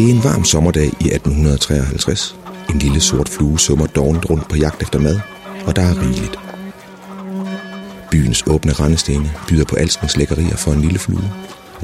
Det 0.00 0.10
er 0.10 0.14
en 0.14 0.24
varm 0.24 0.44
sommerdag 0.44 0.84
i 0.84 1.08
1853. 1.14 2.36
En 2.70 2.78
lille 2.78 3.00
sort 3.00 3.28
flue 3.28 3.60
summer 3.60 3.86
dovent 3.86 4.30
rundt 4.30 4.48
på 4.48 4.56
jagt 4.56 4.82
efter 4.82 4.98
mad, 4.98 5.20
og 5.66 5.76
der 5.76 5.82
er 5.82 6.02
rigeligt. 6.02 6.38
Byens 8.10 8.44
åbne 8.46 8.72
rendestene 8.72 9.32
byder 9.48 9.64
på 9.64 9.76
alskens 9.76 10.16
lækkerier 10.16 10.56
for 10.56 10.72
en 10.72 10.80
lille 10.80 10.98
flue. 10.98 11.30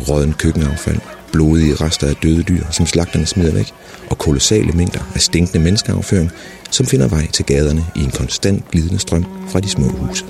Råden 0.08 0.32
køkkenaffald, 0.32 1.00
blodige 1.32 1.74
rester 1.74 2.06
af 2.06 2.16
døde 2.16 2.42
dyr, 2.42 2.64
som 2.70 2.86
slagterne 2.86 3.26
smider 3.26 3.52
væk, 3.52 3.72
og 4.10 4.18
kolossale 4.18 4.72
mængder 4.72 5.00
af 5.14 5.20
stinkende 5.20 5.64
menneskeafføring, 5.64 6.30
som 6.70 6.86
finder 6.86 7.08
vej 7.08 7.26
til 7.26 7.44
gaderne 7.44 7.86
i 7.96 8.04
en 8.04 8.10
konstant 8.10 8.70
glidende 8.70 8.98
strøm 8.98 9.24
fra 9.48 9.60
de 9.60 9.68
små 9.68 9.88
huse. 9.88 10.24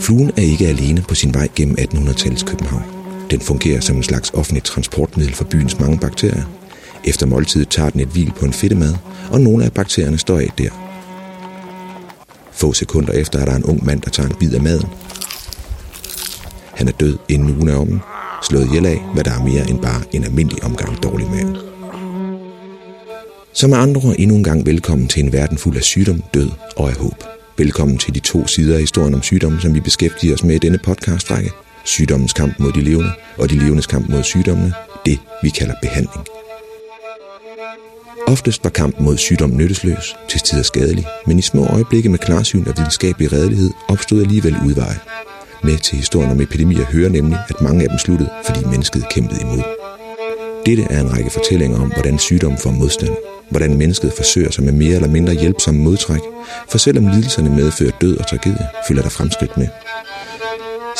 Fluen 0.00 0.30
er 0.36 0.42
ikke 0.42 0.66
alene 0.66 1.00
på 1.08 1.14
sin 1.14 1.34
vej 1.34 1.48
gennem 1.54 1.76
1800-tallets 1.80 2.44
København. 2.44 2.97
Den 3.30 3.40
fungerer 3.40 3.80
som 3.80 3.96
en 3.96 4.02
slags 4.02 4.30
offentligt 4.34 4.66
transportmiddel 4.66 5.34
for 5.34 5.44
byens 5.44 5.80
mange 5.80 5.98
bakterier. 5.98 6.44
Efter 7.04 7.26
måltidet 7.26 7.68
tager 7.68 7.90
den 7.90 8.00
et 8.00 8.08
hvil 8.08 8.32
på 8.36 8.44
en 8.44 8.52
fedtemad, 8.52 8.94
og 9.30 9.40
nogle 9.40 9.64
af 9.64 9.72
bakterierne 9.72 10.18
står 10.18 10.38
af 10.38 10.52
der. 10.58 10.70
Få 12.52 12.72
sekunder 12.72 13.12
efter 13.12 13.38
er 13.38 13.44
der 13.44 13.56
en 13.56 13.64
ung 13.64 13.84
mand, 13.84 14.00
der 14.00 14.10
tager 14.10 14.28
en 14.28 14.36
bid 14.40 14.54
af 14.54 14.60
maden. 14.60 14.88
Han 16.74 16.88
er 16.88 16.92
død 16.92 17.18
inden 17.28 17.56
ugen 17.56 17.68
er 17.68 17.76
om, 17.76 18.00
slået 18.42 18.64
ihjel 18.64 18.86
af, 18.86 19.02
hvad 19.14 19.24
der 19.24 19.30
er 19.30 19.44
mere 19.44 19.70
end 19.70 19.82
bare 19.82 20.02
en 20.12 20.24
almindelig 20.24 20.64
omgang 20.64 21.02
dårlig 21.02 21.30
mave. 21.30 21.56
Som 23.52 23.70
med 23.70 23.78
andre 23.78 24.00
ord 24.04 24.14
endnu 24.18 24.36
en 24.36 24.44
gang 24.44 24.66
velkommen 24.66 25.08
til 25.08 25.24
en 25.24 25.32
verden 25.32 25.58
fuld 25.58 25.76
af 25.76 25.82
sygdom, 25.82 26.22
død 26.34 26.50
og 26.76 26.88
af 26.88 26.96
håb. 26.96 27.24
Velkommen 27.58 27.98
til 27.98 28.14
de 28.14 28.20
to 28.20 28.46
sider 28.46 28.74
af 28.74 28.80
historien 28.80 29.14
om 29.14 29.22
sygdommen, 29.22 29.60
som 29.60 29.74
vi 29.74 29.80
beskæftiger 29.80 30.34
os 30.34 30.44
med 30.44 30.54
i 30.54 30.58
denne 30.58 30.78
podcast 30.78 31.06
podcastrække, 31.06 31.50
Sygdommens 31.88 32.32
kamp 32.32 32.58
mod 32.58 32.72
de 32.72 32.80
levende, 32.80 33.12
og 33.38 33.50
de 33.50 33.58
levendes 33.58 33.86
kamp 33.86 34.08
mod 34.08 34.22
sygdommene. 34.22 34.72
Det, 35.06 35.18
vi 35.42 35.50
kalder 35.50 35.74
behandling. 35.82 36.26
Oftest 38.26 38.64
var 38.64 38.70
kampen 38.70 39.04
mod 39.04 39.16
sygdom 39.16 39.56
nyttesløs, 39.56 40.16
til 40.28 40.40
tider 40.40 40.62
skadelig, 40.62 41.06
men 41.26 41.38
i 41.38 41.42
små 41.42 41.66
øjeblikke 41.66 42.08
med 42.08 42.18
klarsyn 42.18 42.66
og 42.66 42.74
videnskabelig 42.76 43.32
redelighed 43.32 43.70
opstod 43.88 44.20
alligevel 44.20 44.56
udveje. 44.66 44.98
Med 45.62 45.78
til 45.78 45.96
historien 45.96 46.30
om 46.30 46.40
epidemier 46.40 46.84
hører 46.84 47.08
nemlig, 47.08 47.38
at 47.48 47.60
mange 47.60 47.82
af 47.82 47.88
dem 47.88 47.98
sluttede, 47.98 48.30
fordi 48.46 48.64
mennesket 48.64 49.04
kæmpede 49.10 49.40
imod. 49.40 49.62
Dette 50.66 50.82
er 50.90 51.00
en 51.00 51.12
række 51.12 51.30
fortællinger 51.30 51.80
om, 51.80 51.92
hvordan 51.92 52.18
sygdom 52.18 52.58
får 52.58 52.70
modstand, 52.70 53.16
hvordan 53.50 53.76
mennesket 53.76 54.12
forsøger 54.16 54.50
sig 54.50 54.64
med 54.64 54.72
mere 54.72 54.94
eller 54.94 55.08
mindre 55.08 55.34
hjælpsomme 55.34 55.82
modtræk, 55.82 56.20
for 56.68 56.78
selvom 56.78 57.06
lidelserne 57.06 57.50
medfører 57.50 57.92
død 58.00 58.16
og 58.16 58.26
tragedie, 58.28 58.66
følger 58.88 59.02
der 59.02 59.10
fremskridt 59.10 59.56
med. 59.56 59.68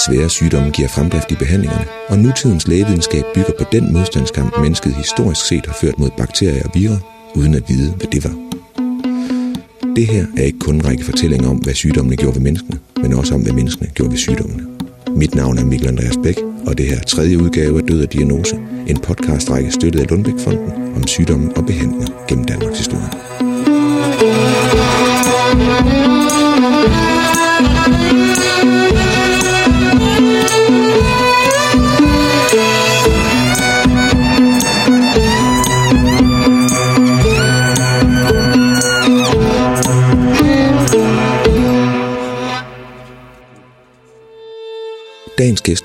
Svære 0.07 0.29
sygdomme 0.29 0.71
giver 0.71 0.89
fremdrift 0.89 1.31
i 1.33 1.35
behandlingerne, 1.35 1.85
og 2.09 2.19
nutidens 2.19 2.69
lægevidenskab 2.69 3.25
bygger 3.35 3.53
på 3.59 3.65
den 3.73 3.93
modstandskamp, 3.93 4.59
mennesket 4.61 4.95
historisk 4.95 5.49
set 5.49 5.67
har 5.67 5.77
ført 5.81 5.99
mod 5.99 6.11
bakterier 6.17 6.63
og 6.65 6.71
virer, 6.75 6.99
uden 7.35 7.55
at 7.55 7.63
vide, 7.69 7.91
hvad 7.91 8.07
det 8.07 8.25
var. 8.25 8.35
Det 9.97 10.07
her 10.07 10.27
er 10.37 10.43
ikke 10.43 10.59
kun 10.59 10.75
en 10.75 10.87
række 10.87 11.05
fortællinger 11.05 11.49
om, 11.49 11.57
hvad 11.57 11.75
sygdommene 11.75 12.17
gjorde 12.17 12.35
ved 12.35 12.43
menneskene, 12.43 12.79
men 13.03 13.13
også 13.13 13.35
om, 13.35 13.41
hvad 13.41 13.53
menneskene 13.53 13.91
gjorde 13.95 14.11
ved 14.11 14.19
sygdommene. 14.19 14.67
Mit 15.17 15.35
navn 15.35 15.59
er 15.59 15.65
Mikkel 15.65 15.89
Andreas 15.89 16.17
Bæk, 16.23 16.39
og 16.67 16.79
det 16.79 16.87
her 16.87 17.01
tredje 17.01 17.39
udgave 17.39 17.79
af 17.79 17.87
Død 17.89 18.03
og 18.03 18.13
Diagnose, 18.13 18.57
en 18.87 18.97
podcastrække 18.97 19.71
støttet 19.71 20.01
af 20.01 20.11
Lundbæk-fonden 20.11 20.97
om 20.97 21.07
sygdomme 21.07 21.57
og 21.57 21.67
behandlinger 21.67 22.07
gennem 22.29 22.45
Danmarks 22.45 22.79
historie. 22.79 23.58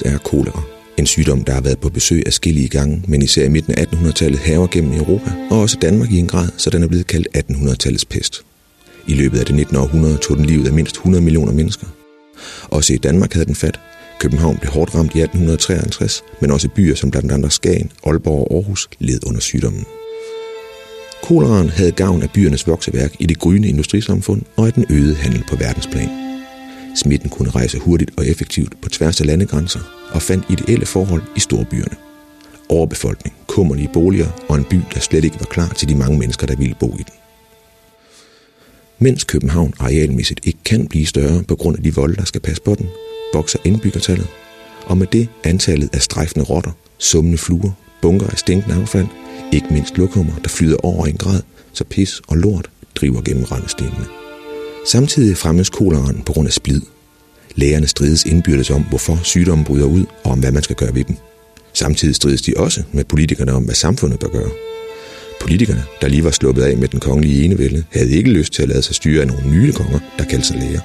Er 0.06 0.18
kolera. 0.18 0.62
En 0.98 1.06
sygdom, 1.06 1.44
der 1.44 1.54
har 1.54 1.62
været 1.62 1.80
på 1.80 1.90
besøg 1.90 2.24
af 2.26 2.34
skillige 2.34 2.68
gange, 2.68 3.04
men 3.08 3.22
især 3.22 3.46
i 3.46 3.50
midten 3.50 3.74
af 3.74 3.86
1800-tallet 3.86 4.40
haver 4.40 4.68
gennem 4.68 4.94
Europa, 4.94 5.32
og 5.52 5.60
også 5.62 5.78
Danmark 5.82 6.12
i 6.12 6.18
en 6.18 6.28
grad, 6.28 6.50
så 6.58 6.70
den 6.70 6.84
er 6.84 6.88
blevet 6.88 7.08
kaldt 7.08 7.28
1800-tallets 7.38 8.06
pest. 8.10 8.42
I 9.08 9.14
løbet 9.14 9.40
af 9.40 9.46
det 9.46 9.56
19. 9.56 9.76
århundrede 9.76 10.18
tog 10.18 10.38
den 10.38 10.46
livet 10.46 10.68
af 10.68 10.74
mindst 10.74 10.96
100 10.96 11.24
millioner 11.24 11.54
mennesker. 11.54 11.88
Også 12.64 12.94
i 12.94 12.98
Danmark 12.98 13.34
havde 13.34 13.46
den 13.46 13.56
fat. 13.56 13.80
København 14.20 14.58
blev 14.58 14.72
hårdt 14.72 14.96
ramt 14.96 15.16
i 15.16 15.22
1853, 15.22 16.24
men 16.42 16.52
også 16.52 16.70
byer 16.76 16.96
som 16.96 17.12
blandt 17.12 17.32
andre 17.32 17.52
Skagen, 17.52 17.92
Aalborg 18.06 18.52
og 18.52 18.56
Aarhus 18.56 18.90
led 19.00 19.20
under 19.28 19.42
sygdommen. 19.42 19.86
Koleraen 21.24 21.70
havde 21.70 21.92
gavn 21.92 22.24
af 22.24 22.30
byernes 22.32 22.68
vokseværk 22.68 23.16
i 23.20 23.26
det 23.26 23.40
gryende 23.40 23.68
industrisamfund 23.68 24.42
og 24.58 24.68
af 24.68 24.74
den 24.74 24.86
øgede 24.90 25.16
handel 25.16 25.44
på 25.50 25.56
verdensplan. 25.56 26.23
Smitten 26.96 27.30
kunne 27.30 27.50
rejse 27.50 27.80
hurtigt 27.80 28.12
og 28.18 28.28
effektivt 28.28 28.82
på 28.82 28.90
tværs 28.90 29.22
af 29.22 29.28
landegrænser 29.28 29.80
og 30.12 30.22
fandt 30.22 30.46
ideelle 30.50 30.86
forhold 30.86 31.22
i 31.36 31.40
storbyerne. 31.40 31.96
Overbefolkning, 32.70 33.36
kummerlige 33.48 33.90
boliger 33.94 34.28
og 34.50 34.56
en 34.56 34.64
by, 34.64 34.80
der 34.94 35.00
slet 35.00 35.24
ikke 35.24 35.40
var 35.40 35.46
klar 35.46 35.70
til 35.70 35.90
de 35.90 35.96
mange 35.96 36.20
mennesker, 36.20 36.48
der 36.48 36.56
ville 36.56 36.76
bo 36.80 36.88
i 36.88 37.04
den. 37.04 37.14
Mens 39.00 39.24
København 39.24 39.74
arealmæssigt 39.80 40.40
ikke 40.44 40.60
kan 40.66 40.88
blive 40.88 41.06
større 41.06 41.44
på 41.44 41.56
grund 41.56 41.78
af 41.78 41.84
de 41.84 41.96
volde, 41.96 42.16
der 42.16 42.26
skal 42.26 42.42
passe 42.42 42.62
på 42.62 42.76
den, 42.76 42.90
vokser 43.34 43.60
indbyggertallet, 43.64 44.28
og 44.86 44.98
med 44.98 45.08
det 45.08 45.28
antallet 45.44 45.90
af 45.96 46.02
strejfende 46.02 46.46
rotter, 46.46 46.72
summende 46.98 47.38
fluer, 47.38 47.72
bunker 48.02 48.28
af 48.28 48.38
stinkende 48.38 48.76
affald, 48.76 49.08
ikke 49.54 49.68
mindst 49.72 49.98
lokummer, 49.98 50.34
der 50.44 50.50
flyder 50.50 50.78
over 50.84 51.06
en 51.06 51.18
grad, 51.18 51.42
så 51.74 51.84
pis 51.84 52.22
og 52.28 52.38
lort 52.38 52.70
driver 52.96 53.22
gennem 53.22 53.44
rendestenene. 53.44 54.23
Samtidig 54.86 55.38
fremmes 55.38 55.70
koleraen 55.70 56.24
på 56.26 56.34
grund 56.34 56.48
af 56.48 56.54
splid. 56.54 56.82
Lægerne 57.56 57.88
strides 57.88 58.26
indbyrdes 58.26 58.70
om, 58.70 58.84
hvorfor 58.84 59.20
sygdommen 59.24 59.66
bryder 59.66 59.86
ud, 59.86 60.06
og 60.24 60.32
om 60.32 60.40
hvad 60.40 60.52
man 60.52 60.64
skal 60.64 60.76
gøre 60.76 60.96
ved 60.96 61.04
dem. 61.04 61.16
Samtidig 61.74 62.16
strides 62.16 62.42
de 62.42 62.54
også 62.58 62.84
med 62.92 63.04
politikerne 63.04 63.54
om, 63.54 63.64
hvad 63.64 63.76
samfundet 63.76 64.20
bør 64.20 64.28
gøre. 64.28 64.50
Politikerne, 65.42 65.84
der 66.02 66.08
lige 66.08 66.24
var 66.24 66.32
sluppet 66.32 66.64
af 66.64 66.78
med 66.78 66.88
den 66.88 67.00
kongelige 67.00 67.46
enevælde, 67.46 67.84
havde 67.92 68.12
ikke 68.12 68.30
lyst 68.30 68.54
til 68.54 68.64
at 68.64 68.70
lade 68.70 68.82
sig 68.82 68.96
styre 68.96 69.22
af 69.22 69.28
nogle 69.28 69.50
nye 69.50 69.72
konger, 69.72 70.00
der 70.18 70.24
kaldte 70.24 70.48
sig 70.48 70.58
læger. 70.58 70.82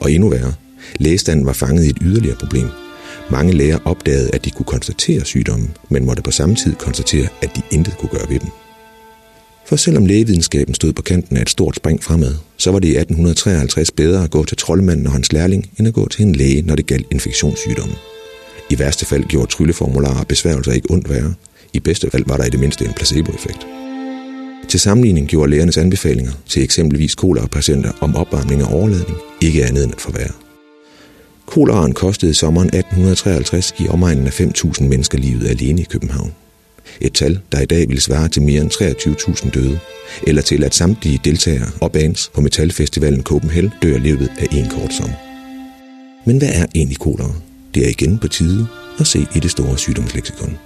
Og 0.00 0.12
endnu 0.12 0.28
værre, 0.28 0.54
lægestanden 1.00 1.46
var 1.46 1.52
fanget 1.52 1.84
i 1.84 1.90
et 1.90 1.98
yderligere 2.00 2.36
problem. 2.36 2.68
Mange 3.30 3.52
læger 3.52 3.78
opdagede, 3.84 4.30
at 4.32 4.44
de 4.44 4.50
kunne 4.50 4.66
konstatere 4.66 5.24
sygdommen, 5.24 5.70
men 5.88 6.04
måtte 6.04 6.22
på 6.22 6.30
samme 6.30 6.56
tid 6.56 6.74
konstatere, 6.74 7.28
at 7.42 7.56
de 7.56 7.62
intet 7.70 7.98
kunne 7.98 8.10
gøre 8.10 8.28
ved 8.28 8.40
dem. 8.40 8.63
For 9.66 9.76
selvom 9.76 10.06
lægevidenskaben 10.06 10.74
stod 10.74 10.92
på 10.92 11.02
kanten 11.02 11.36
af 11.36 11.42
et 11.42 11.50
stort 11.50 11.76
spring 11.76 12.02
fremad, 12.02 12.34
så 12.56 12.70
var 12.70 12.78
det 12.78 12.88
i 12.88 12.96
1853 12.96 13.90
bedre 13.90 14.24
at 14.24 14.30
gå 14.30 14.44
til 14.44 14.56
troldmanden 14.56 15.06
og 15.06 15.12
hans 15.12 15.32
lærling, 15.32 15.70
end 15.78 15.88
at 15.88 15.94
gå 15.94 16.08
til 16.08 16.22
en 16.24 16.34
læge, 16.34 16.62
når 16.62 16.74
det 16.74 16.86
galt 16.86 17.06
infektionssygdomme. 17.10 17.94
I 18.70 18.78
værste 18.78 19.06
fald 19.06 19.24
gjorde 19.24 19.50
trylleformularer 19.50 20.20
og 20.20 20.26
besværgelser 20.26 20.72
ikke 20.72 20.90
ondt 20.90 21.10
værre. 21.10 21.34
I 21.72 21.80
bedste 21.80 22.10
fald 22.10 22.24
var 22.26 22.36
der 22.36 22.44
i 22.44 22.50
det 22.50 22.60
mindste 22.60 22.84
en 22.84 22.92
placeboeffekt. 22.92 23.66
Til 24.68 24.80
sammenligning 24.80 25.28
gjorde 25.28 25.50
lægernes 25.50 25.76
anbefalinger 25.76 26.32
til 26.48 26.62
eksempelvis 26.62 27.14
kolera-patienter 27.14 27.92
om 28.00 28.16
opvarmning 28.16 28.64
og 28.64 28.72
overladning 28.72 29.18
ikke 29.42 29.64
andet 29.64 29.84
end 29.84 29.92
at 29.92 30.00
forværre. 30.00 30.32
Koleraen 31.46 31.92
kostede 31.92 32.34
sommeren 32.34 32.68
1853 32.68 33.74
i 33.78 33.88
omegnen 33.88 34.26
af 34.26 34.40
5.000 34.40 34.84
mennesker 34.84 35.18
livet 35.18 35.46
alene 35.46 35.80
i 35.80 35.84
København. 35.84 36.32
Et 37.00 37.14
tal, 37.14 37.40
der 37.52 37.60
i 37.60 37.66
dag 37.66 37.88
vil 37.88 38.00
svare 38.00 38.28
til 38.28 38.42
mere 38.42 38.62
end 38.62 38.70
23.000 38.70 39.50
døde, 39.50 39.78
eller 40.26 40.42
til 40.42 40.64
at 40.64 40.74
samtlige 40.74 41.20
deltagere 41.24 41.66
og 41.80 41.92
bands 41.92 42.30
på 42.34 42.40
metalfestivalen 42.40 43.22
Copenhagen 43.22 43.72
dør 43.82 43.98
livet 43.98 44.30
af 44.38 44.46
en 44.52 44.68
kort 44.68 44.92
sommer. 44.92 45.16
Men 46.26 46.38
hvad 46.38 46.50
er 46.52 46.66
egentlig 46.74 46.98
kolera? 46.98 47.34
Det 47.74 47.84
er 47.84 47.88
igen 47.88 48.18
på 48.18 48.28
tide 48.28 48.66
at 49.00 49.06
se 49.06 49.26
i 49.36 49.40
det 49.40 49.50
store 49.50 49.78
sygdomsleksikon. 49.78 50.58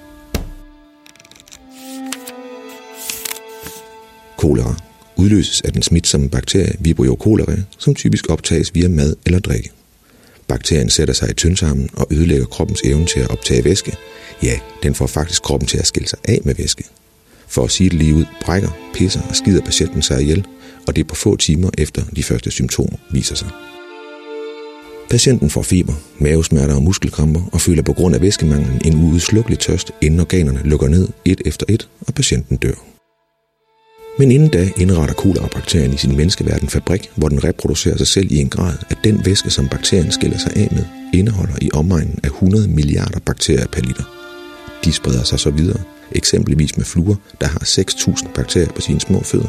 Kolera 4.37 4.75
udløses 5.17 5.61
af 5.61 5.73
den 5.73 5.83
smitsomme 5.83 6.29
bakterie 6.29 6.77
Vibrio 6.81 7.17
cholerae, 7.21 7.65
som 7.79 7.95
typisk 7.95 8.31
optages 8.31 8.75
via 8.75 8.89
mad 8.89 9.17
eller 9.27 9.39
drikke. 9.39 9.71
Bakterien 10.49 10.91
sætter 10.91 11.15
sig 11.15 11.31
i 11.31 11.35
tyndtarmen 11.35 11.89
og 11.93 12.07
ødelægger 12.11 12.47
kroppens 12.47 12.81
evne 12.85 13.07
til 13.07 13.21
at 13.21 13.31
optage 13.31 13.65
væske. 13.65 13.97
Ja, 14.43 14.59
den 14.83 14.95
får 14.95 15.07
faktisk 15.07 15.43
kroppen 15.43 15.67
til 15.67 15.79
at 15.79 15.87
skille 15.87 16.09
sig 16.09 16.19
af 16.25 16.41
med 16.45 16.55
væske. 16.55 16.85
For 17.49 17.65
at 17.65 17.71
sige 17.71 17.91
det 17.91 17.99
lige 17.99 18.15
ud, 18.15 18.25
brækker, 18.43 18.91
pisser 18.95 19.21
og 19.29 19.37
skider 19.37 19.65
patienten 19.65 20.03
sig 20.03 20.23
ihjel, 20.23 20.47
og 20.87 20.97
det 20.97 21.05
er 21.05 21.09
på 21.09 21.15
få 21.15 21.37
timer 21.37 21.71
efter 21.79 22.03
de 22.17 22.23
første 22.23 22.51
symptomer 22.51 22.97
viser 23.13 23.35
sig. 23.35 23.49
Patienten 25.11 25.51
får 25.51 25.63
feber, 25.63 25.95
mavesmerter 26.19 26.75
og 26.75 26.83
muskelkramper 26.83 27.41
og 27.53 27.61
føler 27.61 27.83
på 27.83 27.93
grund 27.93 28.15
af 28.15 28.21
væskemanglen 28.21 28.81
en 28.85 28.95
uudslukkelig 28.95 29.59
tørst, 29.59 29.93
inden 30.01 30.21
organerne 30.21 30.61
lukker 30.65 30.89
ned 30.89 31.09
et 31.25 31.41
efter 31.45 31.67
et, 31.69 31.89
og 32.01 32.15
patienten 32.15 32.57
dør. 32.57 32.98
Men 34.19 34.31
inden 34.31 34.49
da 34.49 34.69
indretter 34.77 35.15
kolera-bakterien 35.15 35.95
i 35.95 35.97
sin 35.97 36.17
menneskeverden 36.17 36.69
fabrik, 36.69 37.11
hvor 37.15 37.29
den 37.29 37.45
reproducerer 37.45 37.97
sig 37.97 38.07
selv 38.07 38.33
i 38.33 38.37
en 38.37 38.49
grad, 38.49 38.75
at 38.91 38.99
den 39.05 39.27
væske, 39.27 39.51
som 39.51 39.69
bakterien 39.69 40.13
skiller 40.13 40.39
sig 40.39 40.53
af 40.57 40.69
med, 40.73 40.85
indeholder 41.15 41.55
i 41.63 41.71
omegnen 41.75 42.19
af 42.23 42.29
100 42.29 42.69
milliarder 42.69 43.19
bakterier 43.21 43.67
per 43.73 43.81
liter. 43.81 44.05
De 44.85 44.93
spreder 44.93 45.23
sig 45.23 45.39
så 45.39 45.51
videre, 45.51 45.81
eksempelvis 46.13 46.77
med 46.77 46.85
fluer, 46.85 47.15
der 47.41 47.47
har 47.47 47.59
6.000 47.59 48.33
bakterier 48.35 48.73
på 48.73 48.81
sine 48.81 49.01
små 49.01 49.23
fødder, 49.23 49.49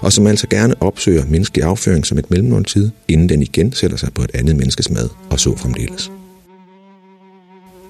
og 0.00 0.12
som 0.12 0.26
altså 0.26 0.46
gerne 0.48 0.82
opsøger 0.82 1.24
menneskelig 1.24 1.64
afføring 1.64 2.06
som 2.06 2.18
et 2.18 2.30
mellemmåltid, 2.30 2.90
inden 3.08 3.28
den 3.28 3.42
igen 3.42 3.72
sætter 3.72 3.96
sig 3.96 4.12
på 4.14 4.22
et 4.22 4.30
andet 4.34 4.56
menneskes 4.56 4.90
mad, 4.90 5.08
og 5.30 5.40
så 5.40 5.56
fremdeles. 5.56 6.10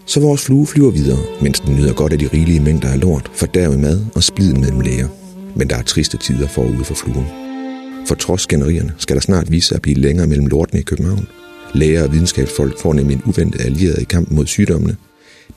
Så 0.06 0.20
vores 0.20 0.44
flue 0.44 0.66
flyver 0.66 0.90
videre, 0.90 1.18
mens 1.42 1.60
den 1.60 1.76
nyder 1.76 1.92
godt 1.92 2.12
af 2.12 2.18
de 2.18 2.28
rigelige 2.32 2.60
mængder 2.60 2.88
af 2.88 3.00
lort, 3.00 3.30
fordærvet 3.34 3.80
mad 3.80 4.04
og 4.14 4.22
spliden 4.22 4.60
mellem 4.60 4.80
læger. 4.80 5.08
Men 5.56 5.70
der 5.70 5.76
er 5.76 5.82
triste 5.82 6.17
tider 6.17 6.49
forude 6.49 6.85
for 6.85 6.94
fluen. 6.94 7.26
For 8.08 8.14
trods 8.14 8.43
skænderierne 8.43 8.94
skal 8.99 9.17
der 9.17 9.20
snart 9.20 9.50
vise 9.50 9.69
sig 9.69 9.75
at 9.75 9.82
blive 9.82 9.97
længere 9.97 10.26
mellem 10.26 10.47
lortene 10.47 10.81
i 10.81 10.85
København. 10.85 11.29
Læger 11.75 12.03
og 12.05 12.12
videnskabsfolk 12.12 12.79
får 12.79 12.94
nemlig 12.94 13.14
en 13.14 13.23
uventet 13.26 13.61
allieret 13.61 14.03
i 14.03 14.05
kampen 14.05 14.37
mod 14.37 14.47
sygdommene. 14.47 14.97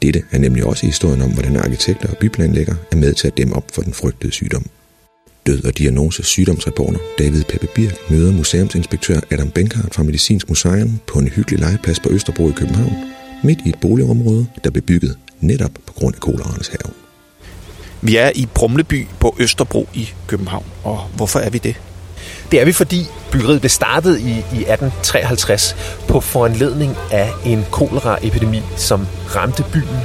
Dette 0.01 0.23
er 0.31 0.37
nemlig 0.37 0.63
også 0.63 0.85
historien 0.85 1.21
om, 1.21 1.31
hvordan 1.31 1.55
arkitekter 1.55 2.09
og 2.09 2.17
byplanlægger 2.17 2.75
er 2.91 2.95
med 2.95 3.13
til 3.13 3.27
at 3.27 3.37
dæmme 3.37 3.55
op 3.55 3.71
for 3.73 3.81
den 3.81 3.93
frygtede 3.93 4.31
sygdom. 4.31 4.65
Død 5.47 5.65
og 5.65 5.77
Diagnose 5.77 6.23
sygdomsreporter 6.23 6.99
David 7.19 7.43
Peppe 7.43 7.67
Birk 7.75 7.95
møder 8.09 8.31
museumsinspektør 8.31 9.19
Adam 9.31 9.51
Benkart 9.51 9.95
fra 9.95 10.03
Medicinsk 10.03 10.49
Museum 10.49 10.99
på 11.07 11.19
en 11.19 11.27
hyggelig 11.27 11.59
legeplads 11.59 11.99
på 11.99 12.09
Østerbro 12.11 12.49
i 12.49 12.53
København, 12.55 12.93
midt 13.43 13.59
i 13.65 13.69
et 13.69 13.79
boligområde, 13.81 14.47
der 14.63 14.69
blev 14.69 14.83
bygget 14.83 15.17
netop 15.41 15.71
på 15.85 15.93
grund 15.93 16.15
af 16.15 16.21
koleraens 16.21 16.67
haven. 16.67 17.08
Vi 18.01 18.15
er 18.15 18.31
i 18.35 18.45
Brumleby 18.53 19.07
på 19.19 19.35
Østerbro 19.39 19.87
i 19.93 20.09
København, 20.27 20.65
og 20.83 20.97
hvorfor 21.15 21.39
er 21.39 21.49
vi 21.49 21.57
det? 21.57 21.75
Det 22.51 22.61
er 22.61 22.65
vi, 22.65 22.71
fordi 22.71 23.05
byggeriet 23.31 23.61
blev 23.61 23.69
startet 23.69 24.19
i, 24.19 24.31
i 24.31 24.65
1853 24.65 25.75
på 26.07 26.19
foranledning 26.21 26.95
af 27.11 27.31
en 27.45 27.65
koleraepidemi, 27.71 28.61
som 28.77 29.07
ramte 29.35 29.63
byen. 29.73 29.99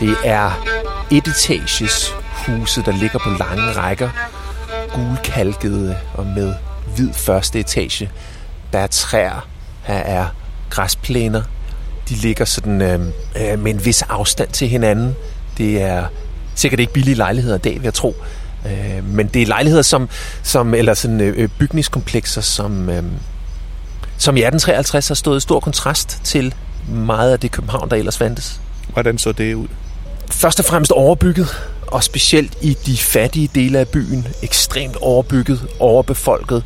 Det 0.00 0.16
er 0.24 0.66
et 1.10 1.26
etages 1.26 2.14
huse, 2.46 2.82
der 2.82 2.92
ligger 2.92 3.18
på 3.18 3.30
lange 3.30 3.72
rækker, 3.72 4.10
gulkalkede 4.94 5.96
og 6.14 6.26
med 6.26 6.54
hvid 6.96 7.12
første 7.12 7.60
etage. 7.60 8.10
Der 8.72 8.78
er 8.78 8.86
træer, 8.86 9.48
her 9.82 9.94
er 9.94 10.26
græsplæner. 10.70 11.42
De 12.08 12.14
ligger 12.14 12.44
sådan 12.44 12.82
øh, 12.82 13.00
øh, 13.36 13.58
med 13.58 13.74
en 13.74 13.84
vis 13.84 14.02
afstand 14.02 14.48
til 14.48 14.68
hinanden. 14.68 15.14
Det 15.58 15.82
er 15.82 16.04
sikkert 16.54 16.80
ikke 16.80 16.92
billige 16.92 17.14
lejligheder 17.14 17.56
i 17.56 17.58
dag, 17.58 17.74
vil 17.74 17.82
jeg 17.82 17.94
tro. 17.94 18.16
Øh, 18.66 19.04
men 19.04 19.26
det 19.26 19.42
er 19.42 19.46
lejligheder, 19.46 19.82
som, 19.82 20.08
som 20.42 20.74
eller 20.74 20.94
sådan 20.94 21.20
øh, 21.20 21.48
bygningskomplekser, 21.58 22.40
som, 22.40 22.88
øh, 22.88 23.02
som 24.18 24.36
i 24.36 24.40
1853 24.40 25.08
har 25.08 25.14
stået 25.14 25.36
i 25.36 25.40
stor 25.40 25.60
kontrast 25.60 26.20
til 26.24 26.54
meget 26.88 27.32
af 27.32 27.40
det 27.40 27.50
København, 27.50 27.90
der 27.90 27.96
ellers 27.96 28.18
fandtes. 28.18 28.60
Hvordan 28.92 29.18
så 29.18 29.32
det 29.32 29.54
ud? 29.54 29.68
Først 30.30 30.58
og 30.58 30.64
fremmest 30.64 30.92
overbygget, 30.92 31.48
og 31.86 32.04
specielt 32.04 32.58
i 32.62 32.76
de 32.86 32.96
fattige 32.96 33.50
dele 33.54 33.78
af 33.78 33.88
byen. 33.88 34.26
Ekstremt 34.42 34.96
overbygget, 34.96 35.66
overbefolket. 35.78 36.64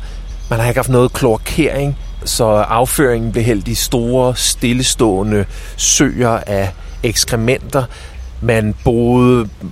Man 0.49 0.59
har 0.59 0.67
ikke 0.67 0.77
haft 0.77 0.89
noget 0.89 1.13
kloakering, 1.13 1.97
så 2.25 2.45
afføringen 2.45 3.31
blev 3.31 3.43
hældt 3.43 3.67
i 3.67 3.75
store, 3.75 4.35
stillestående 4.35 5.45
søer 5.77 6.39
af 6.47 6.71
ekskrementer. 7.03 7.83
Man 8.41 8.75
boede 8.83 9.49
øh, 9.63 9.69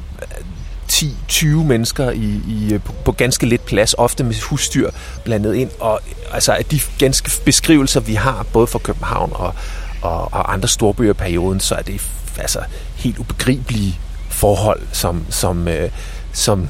10-20 0.91 1.45
mennesker 1.47 2.11
i, 2.11 2.41
i, 2.47 2.73
øh, 2.73 2.81
på, 2.81 2.93
på 3.05 3.11
ganske 3.11 3.45
lidt 3.45 3.65
plads, 3.65 3.93
ofte 3.93 4.23
med 4.23 4.35
husdyr 4.49 4.89
blandet 5.23 5.55
ind. 5.55 5.69
Og 5.79 5.99
altså, 6.31 6.57
de 6.71 6.79
ganske 6.99 7.31
beskrivelser, 7.45 7.99
vi 7.99 8.13
har, 8.13 8.45
både 8.53 8.67
fra 8.67 8.79
København 8.79 9.31
og, 9.35 9.53
og, 10.01 10.33
og 10.33 10.53
andre 10.53 10.67
storbyer 10.67 11.09
i 11.09 11.13
perioden, 11.13 11.59
så 11.59 11.75
er 11.75 11.81
det 11.81 12.01
altså, 12.37 12.59
helt 12.95 13.17
ubegribelige 13.17 13.99
forhold, 14.29 14.81
som, 14.91 15.25
som, 15.29 15.67
øh, 15.67 15.89
som 16.33 16.69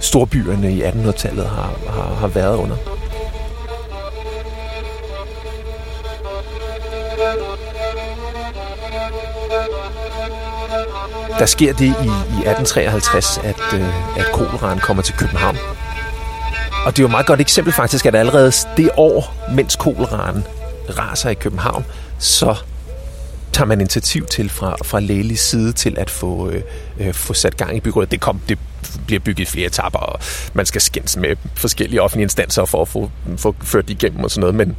storbyerne 0.00 0.72
i 0.72 0.82
1800-tallet 0.82 1.46
har, 1.46 1.74
har, 1.88 2.14
har 2.14 2.26
været 2.26 2.56
under. 2.56 2.76
Der 11.38 11.46
sker 11.46 11.72
det 11.72 11.84
i, 11.84 11.86
i 11.86 12.42
1853, 12.46 13.38
at, 13.44 13.56
øh, 13.74 14.18
at 14.18 14.26
koleraen 14.32 14.78
kommer 14.78 15.02
til 15.02 15.14
København. 15.14 15.56
Og 16.86 16.92
det 16.92 16.98
er 16.98 17.02
jo 17.02 17.06
et 17.06 17.10
meget 17.10 17.26
godt 17.26 17.40
eksempel 17.40 17.72
faktisk, 17.72 18.06
at 18.06 18.14
allerede 18.14 18.52
det 18.76 18.90
år, 18.96 19.34
mens 19.52 19.76
koleraen 19.76 20.44
raser 20.98 21.30
i 21.30 21.34
København, 21.34 21.84
så 22.18 22.56
tager 23.52 23.66
man 23.66 23.80
initiativ 23.80 24.26
til 24.26 24.50
fra, 24.50 24.76
fra 24.84 25.00
lægelig 25.00 25.38
side 25.38 25.72
til 25.72 25.94
at 25.98 26.10
få, 26.10 26.50
øh, 26.50 26.62
øh 27.00 27.14
få 27.14 27.34
sat 27.34 27.56
gang 27.56 27.76
i 27.76 27.80
byggeriet. 27.80 28.10
Det, 28.10 28.20
kom, 28.20 28.40
det 28.48 28.58
bliver 29.06 29.20
bygget 29.20 29.48
i 29.48 29.50
flere 29.50 29.66
etapper, 29.66 29.98
og 29.98 30.20
man 30.54 30.66
skal 30.66 30.80
skændes 30.80 31.16
med 31.16 31.36
forskellige 31.54 32.02
offentlige 32.02 32.22
instanser 32.22 32.64
for 32.64 32.82
at 32.82 32.88
få, 32.88 33.10
få 33.36 33.54
ført 33.62 33.90
igennem 33.90 34.24
og 34.24 34.30
sådan 34.30 34.40
noget, 34.40 34.54
men 34.54 34.76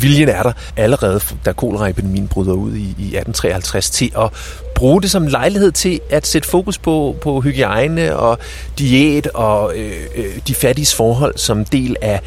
viljen 0.00 0.28
er 0.28 0.42
der 0.42 0.52
allerede, 0.76 1.20
da 1.44 1.52
koleraepidemien 1.52 2.28
bryder 2.28 2.52
ud 2.52 2.72
i, 2.72 2.82
i 2.82 3.16
1853, 3.16 3.90
til 3.90 4.12
at 4.18 4.30
bruge 4.74 5.02
det 5.02 5.10
som 5.10 5.26
lejlighed 5.26 5.72
til 5.72 6.00
at 6.10 6.26
sætte 6.26 6.48
fokus 6.48 6.78
på, 6.78 7.16
på 7.20 7.40
hygiejne 7.40 8.16
og 8.16 8.38
diæt 8.78 9.26
og 9.26 9.72
øh, 9.76 10.06
øh, 10.16 10.24
de 10.48 10.54
fattiges 10.54 10.94
forhold 10.94 11.38
som 11.38 11.64
del 11.64 11.96
af 12.02 12.20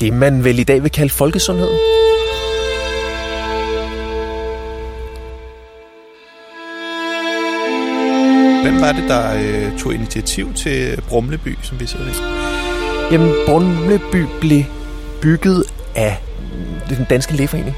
det, 0.00 0.12
man 0.12 0.44
vel 0.44 0.58
i 0.58 0.64
dag 0.64 0.82
vil 0.82 0.90
kalde 0.90 1.10
folkesundhed. 1.10 1.70
Hvem 8.62 8.80
var 8.80 8.92
det, 8.92 9.04
der 9.08 9.34
øh, 9.34 9.78
tog 9.78 9.94
initiativ 9.94 10.54
til 10.54 11.02
Brumleby, 11.08 11.58
som 11.62 11.80
vi 11.80 11.86
sidder 11.86 12.06
i? 12.06 12.14
Jamen, 13.12 13.32
Brumleby 13.46 14.24
blev 14.40 14.62
bygget 15.22 15.64
af 15.96 16.22
den 16.88 17.06
danske 17.10 17.36
lægeforening. 17.36 17.76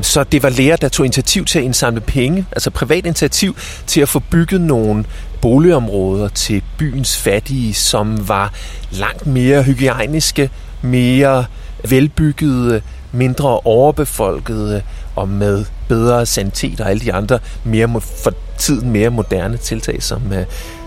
Så 0.00 0.24
det 0.24 0.42
var 0.42 0.48
læger, 0.48 0.76
der 0.76 0.88
tog 0.88 1.06
initiativ 1.06 1.44
til 1.44 1.58
at 1.58 1.64
indsamle 1.64 2.00
penge, 2.00 2.46
altså 2.52 2.70
privat 2.70 3.06
initiativ 3.06 3.56
til 3.86 4.00
at 4.00 4.08
få 4.08 4.18
bygget 4.30 4.60
nogle 4.60 5.04
boligområder 5.42 6.28
til 6.28 6.62
byens 6.78 7.16
fattige, 7.16 7.74
som 7.74 8.28
var 8.28 8.52
langt 8.90 9.26
mere 9.26 9.62
hygiejniske, 9.62 10.50
mere 10.82 11.44
velbyggede, 11.88 12.82
mindre 13.12 13.60
overbefolkede 13.60 14.82
og 15.16 15.28
med 15.28 15.64
bedre 15.88 16.26
sanitet 16.26 16.80
og 16.80 16.90
alle 16.90 17.00
de 17.00 17.12
andre 17.12 17.38
mere 17.64 18.00
for 18.00 18.32
tiden 18.58 18.90
mere 18.90 19.10
moderne 19.10 19.56
tiltag, 19.56 20.02
som, 20.02 20.22
øh, 20.32 20.44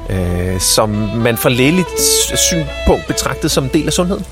øh 0.09 0.59
som 0.59 0.89
man 1.15 1.37
fra 1.37 1.49
lægeligt 1.49 1.87
synspunkt 2.35 3.07
betragtede 3.07 3.49
som 3.49 3.63
en 3.63 3.69
del 3.73 3.87
af 3.87 3.93
sundheden. 3.93 4.25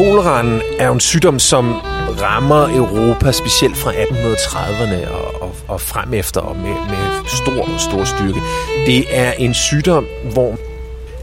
Koleraen 0.00 0.62
er 0.78 0.86
jo 0.86 0.92
en 0.92 1.00
sygdom, 1.00 1.38
som 1.38 1.80
rammer 2.20 2.68
Europa, 2.68 3.32
specielt 3.32 3.76
fra 3.76 3.92
1830'erne 3.92 5.10
og, 5.10 5.42
og, 5.42 5.56
og 5.68 5.80
frem 5.80 6.14
efter, 6.14 6.40
og 6.40 6.56
med, 6.56 6.74
med 6.88 7.26
stor, 7.26 7.78
stor 7.78 8.04
styrke. 8.04 8.40
Det 8.86 9.04
er 9.10 9.32
en 9.32 9.54
sygdom, 9.54 10.06
hvor 10.32 10.56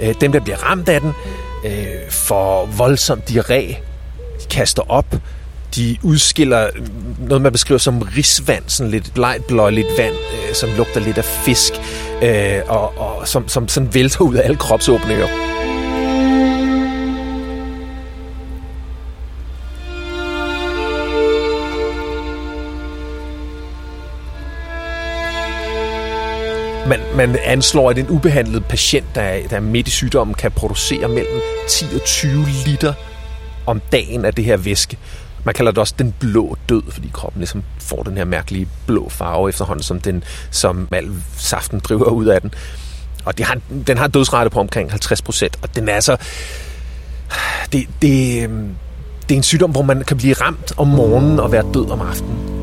øh, 0.02 0.16
dem, 0.22 0.32
der 0.32 0.40
bliver 0.40 0.58
ramt 0.58 0.90
af 0.90 1.02
den, 1.02 1.14
øh, 1.66 2.12
får 2.12 2.66
voldsom 2.66 3.22
diarré, 3.30 3.76
de 4.42 4.48
kaster 4.50 4.92
op, 4.92 5.16
de 5.76 5.98
udskiller 6.04 6.68
noget, 7.20 7.42
man 7.42 7.52
beskriver 7.52 7.80
som 7.80 8.02
risvand, 8.18 8.64
sådan 8.68 8.92
lidt 8.92 9.12
light 9.16 9.52
vand, 9.98 10.14
øh, 10.14 10.56
som 10.56 10.70
lugter 10.78 11.00
lidt 11.00 11.18
af 11.18 11.26
fisk, 11.26 11.74
øh, 12.24 12.60
og, 12.68 12.98
og 12.98 13.28
som, 13.28 13.48
som 13.48 13.68
sådan 13.68 13.94
vælter 13.94 14.22
ud 14.22 14.36
af 14.36 14.44
alle 14.44 14.58
kropsåbninger. 14.58 15.28
Man, 26.89 27.00
man 27.15 27.38
anslår, 27.44 27.89
at 27.89 27.98
en 27.98 28.10
ubehandlet 28.10 28.65
patient, 28.65 29.06
der 29.15 29.22
er, 29.22 29.48
der 29.48 29.56
er 29.56 29.60
midt 29.60 29.88
i 29.88 29.91
sygdommen, 29.91 30.34
kan 30.34 30.51
producere 30.51 31.08
mellem 31.08 31.41
10 31.70 31.86
og 31.96 32.01
20 32.06 32.46
liter 32.65 32.94
om 33.65 33.82
dagen 33.91 34.25
af 34.25 34.34
det 34.34 34.46
her 34.46 34.58
væske. 34.58 34.98
Man 35.44 35.53
kalder 35.53 35.72
det 35.72 35.77
også 35.77 35.94
den 36.00 36.13
blå 36.20 36.58
død, 36.70 36.84
fordi 36.89 37.10
kroppen 37.13 37.39
ligesom 37.39 37.63
får 37.79 38.03
den 38.03 38.17
her 38.17 38.25
mærkelige 38.25 38.67
blå 38.86 39.10
farve 39.10 39.50
efterhånden, 39.50 39.84
som, 39.84 40.00
den, 40.00 40.24
som 40.51 40.88
al 40.91 41.10
saften 41.38 41.79
driver 41.79 42.10
ud 42.10 42.25
af 42.25 42.41
den. 42.41 42.53
Og 43.25 43.38
det 43.38 43.46
har, 43.46 43.60
den 43.88 43.98
har 43.98 44.08
dødsrate 44.08 44.50
på 44.50 44.60
omkring 44.60 44.89
50 44.89 45.22
procent, 45.22 45.60
og 45.62 45.75
den 45.75 45.89
er 45.89 46.00
så... 46.00 46.17
Det, 47.74 47.88
det, 48.01 48.44
øhm, 48.44 48.75
det 49.29 49.36
er 49.36 49.38
en 49.38 49.44
sygdom, 49.44 49.72
hvor 49.72 49.82
man 49.82 50.03
kan 50.03 50.17
blive 50.17 50.34
ramt 50.34 50.74
om 50.77 50.88
morgenen 50.88 51.39
og 51.39 51.51
være 51.51 51.63
død 51.74 51.89
om 51.89 52.01
aftenen. 52.01 52.57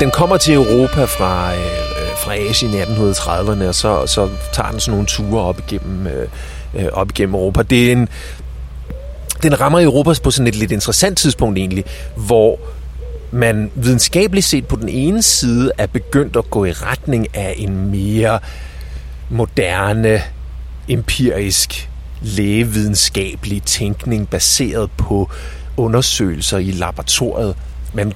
Den 0.00 0.10
kommer 0.10 0.36
til 0.36 0.54
Europa 0.54 1.04
fra, 1.04 1.54
øh, 1.54 1.60
fra 2.16 2.34
Asien 2.34 2.74
i 2.74 2.82
1830'erne, 2.82 3.68
og 3.68 3.74
så, 3.74 4.06
så 4.06 4.28
tager 4.52 4.70
den 4.70 4.80
sådan 4.80 4.92
nogle 4.92 5.06
ture 5.06 5.42
op 5.42 5.58
igennem, 5.58 6.06
øh, 6.06 6.28
øh, 6.74 6.86
op 6.92 7.10
igennem 7.10 7.34
Europa. 7.34 7.62
Det 7.62 7.88
er 7.88 7.92
en, 7.92 8.08
den 9.42 9.60
rammer 9.60 9.80
Europa 9.80 10.14
på 10.22 10.30
sådan 10.30 10.46
et 10.46 10.54
lidt 10.54 10.72
interessant 10.72 11.18
tidspunkt 11.18 11.58
egentlig, 11.58 11.84
hvor 12.16 12.58
man 13.30 13.70
videnskabeligt 13.74 14.46
set 14.46 14.66
på 14.66 14.76
den 14.76 14.88
ene 14.88 15.22
side 15.22 15.72
er 15.78 15.86
begyndt 15.86 16.36
at 16.36 16.50
gå 16.50 16.64
i 16.64 16.72
retning 16.72 17.36
af 17.36 17.54
en 17.56 17.90
mere 17.90 18.38
moderne, 19.30 20.22
empirisk, 20.88 21.90
lægevidenskabelig 22.22 23.62
tænkning 23.62 24.28
baseret 24.28 24.90
på 24.96 25.30
undersøgelser 25.76 26.58
i 26.58 26.70
laboratoriet. 26.70 27.56
Man 27.92 28.12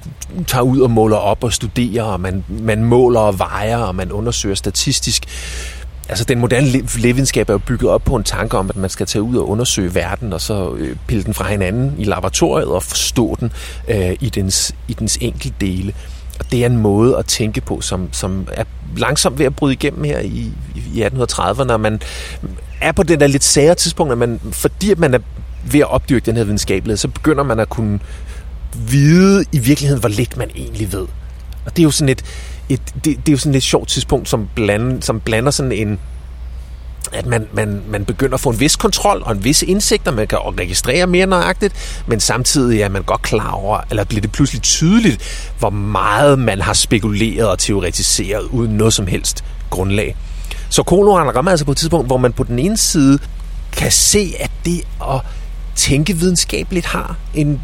tager 0.47 0.61
ud 0.61 0.79
og 0.79 0.91
måler 0.91 1.17
op 1.17 1.43
og 1.43 1.53
studerer, 1.53 2.03
og 2.03 2.19
man, 2.19 2.43
man 2.47 2.83
måler 2.83 3.19
og 3.19 3.39
vejer, 3.39 3.77
og 3.77 3.95
man 3.95 4.11
undersøger 4.11 4.55
statistisk. 4.55 5.25
Altså, 6.09 6.23
den 6.23 6.39
moderne 6.39 6.67
lægevidenskab 6.97 7.49
er 7.49 7.53
jo 7.53 7.57
bygget 7.57 7.91
op 7.91 8.03
på 8.03 8.15
en 8.15 8.23
tanke 8.23 8.57
om, 8.57 8.69
at 8.69 8.75
man 8.75 8.89
skal 8.89 9.05
tage 9.05 9.21
ud 9.21 9.37
og 9.37 9.49
undersøge 9.49 9.95
verden, 9.95 10.33
og 10.33 10.41
så 10.41 10.73
øh, 10.73 10.95
pille 11.07 11.23
den 11.23 11.33
fra 11.33 11.47
hinanden 11.47 11.95
i 11.97 12.03
laboratoriet 12.03 12.67
og 12.67 12.83
forstå 12.83 13.37
den 13.39 13.51
øh, 13.87 14.15
i, 14.19 14.29
dens, 14.29 14.75
i 14.87 14.93
dens 14.93 15.17
enkelte 15.21 15.55
dele. 15.61 15.93
Og 16.39 16.51
det 16.51 16.61
er 16.61 16.65
en 16.65 16.77
måde 16.77 17.17
at 17.17 17.25
tænke 17.25 17.61
på, 17.61 17.81
som, 17.81 18.09
som 18.11 18.47
er 18.53 18.63
langsomt 18.97 19.39
ved 19.39 19.45
at 19.45 19.55
bryde 19.55 19.73
igennem 19.73 20.03
her 20.03 20.19
i, 20.19 20.51
i 20.93 21.03
1830'erne, 21.03 21.63
når 21.63 21.77
man 21.77 22.01
er 22.81 22.91
på 22.91 23.03
den 23.03 23.19
der 23.19 23.27
lidt 23.27 23.43
sære 23.43 23.75
tidspunkt, 23.75 24.11
at 24.11 24.17
man, 24.17 24.39
fordi 24.51 24.93
man 24.97 25.13
er 25.13 25.19
ved 25.71 25.79
at 25.79 25.91
opdyrke 25.91 26.25
den 26.25 26.37
her 26.37 26.43
videnskabelighed, 26.43 26.97
så 26.97 27.07
begynder 27.07 27.43
man 27.43 27.59
at 27.59 27.69
kunne 27.69 27.99
vide 28.77 29.45
i 29.51 29.59
virkeligheden, 29.59 29.99
hvor 29.99 30.09
lidt 30.09 30.37
man 30.37 30.49
egentlig 30.55 30.91
ved. 30.93 31.07
Og 31.65 31.75
det 31.75 31.79
er 31.79 31.83
jo 31.83 31.91
sådan 31.91 32.09
et, 32.09 32.23
et 32.69 32.81
det, 32.95 33.05
det 33.05 33.27
er 33.27 33.31
jo 33.31 33.37
sådan 33.37 33.55
et 33.55 33.63
sjovt 33.63 33.89
tidspunkt, 33.89 34.29
som, 34.29 34.49
bland, 34.55 35.01
som 35.01 35.19
blander 35.19 35.51
sådan 35.51 35.71
en, 35.71 35.99
at 37.13 37.25
man, 37.25 37.47
man, 37.53 37.81
man 37.87 38.05
begynder 38.05 38.33
at 38.33 38.39
få 38.39 38.49
en 38.49 38.59
vis 38.59 38.75
kontrol 38.75 39.21
og 39.25 39.31
en 39.31 39.43
vis 39.43 39.61
indsigt, 39.61 40.07
og 40.07 40.13
man 40.13 40.27
kan 40.27 40.39
registrere 40.39 41.07
mere 41.07 41.25
nøjagtigt, 41.25 42.03
men 42.07 42.19
samtidig 42.19 42.81
er 42.81 42.89
man 42.89 43.03
godt 43.03 43.21
klar 43.21 43.51
over, 43.51 43.79
eller 43.89 44.03
bliver 44.03 44.21
det 44.21 44.31
pludselig 44.31 44.61
tydeligt, 44.61 45.51
hvor 45.59 45.69
meget 45.69 46.39
man 46.39 46.61
har 46.61 46.73
spekuleret 46.73 47.49
og 47.49 47.59
teoretiseret 47.59 48.43
uden 48.43 48.71
noget 48.71 48.93
som 48.93 49.07
helst 49.07 49.43
grundlag. 49.69 50.15
Så 50.69 50.83
koloran 50.83 51.35
rammer 51.35 51.51
altså 51.51 51.65
på 51.65 51.71
et 51.71 51.77
tidspunkt, 51.77 52.07
hvor 52.07 52.17
man 52.17 52.33
på 52.33 52.43
den 52.43 52.59
ene 52.59 52.77
side 52.77 53.19
kan 53.71 53.91
se, 53.91 54.33
at 54.39 54.51
det 54.65 54.81
at 55.01 55.21
tænke 55.75 56.13
videnskabeligt 56.13 56.85
har 56.85 57.15
en 57.33 57.61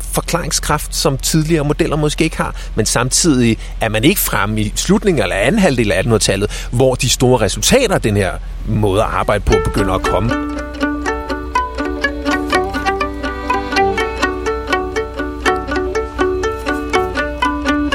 forklaringskraft, 0.00 0.94
som 0.94 1.18
tidligere 1.18 1.64
modeller 1.64 1.96
måske 1.96 2.24
ikke 2.24 2.36
har, 2.36 2.56
men 2.74 2.86
samtidig 2.86 3.58
er 3.80 3.88
man 3.88 4.04
ikke 4.04 4.20
fremme 4.20 4.60
i 4.60 4.72
slutningen 4.76 5.22
eller 5.22 5.36
anden 5.36 5.58
halvdel 5.58 5.92
af 5.92 6.02
1800-tallet, 6.02 6.68
hvor 6.72 6.94
de 6.94 7.08
store 7.08 7.40
resultater 7.40 7.94
af 7.94 8.02
den 8.02 8.16
her 8.16 8.32
måde 8.66 9.02
at 9.02 9.08
arbejde 9.08 9.44
på 9.44 9.54
begynder 9.64 9.94
at 9.94 10.02
komme. 10.02 10.30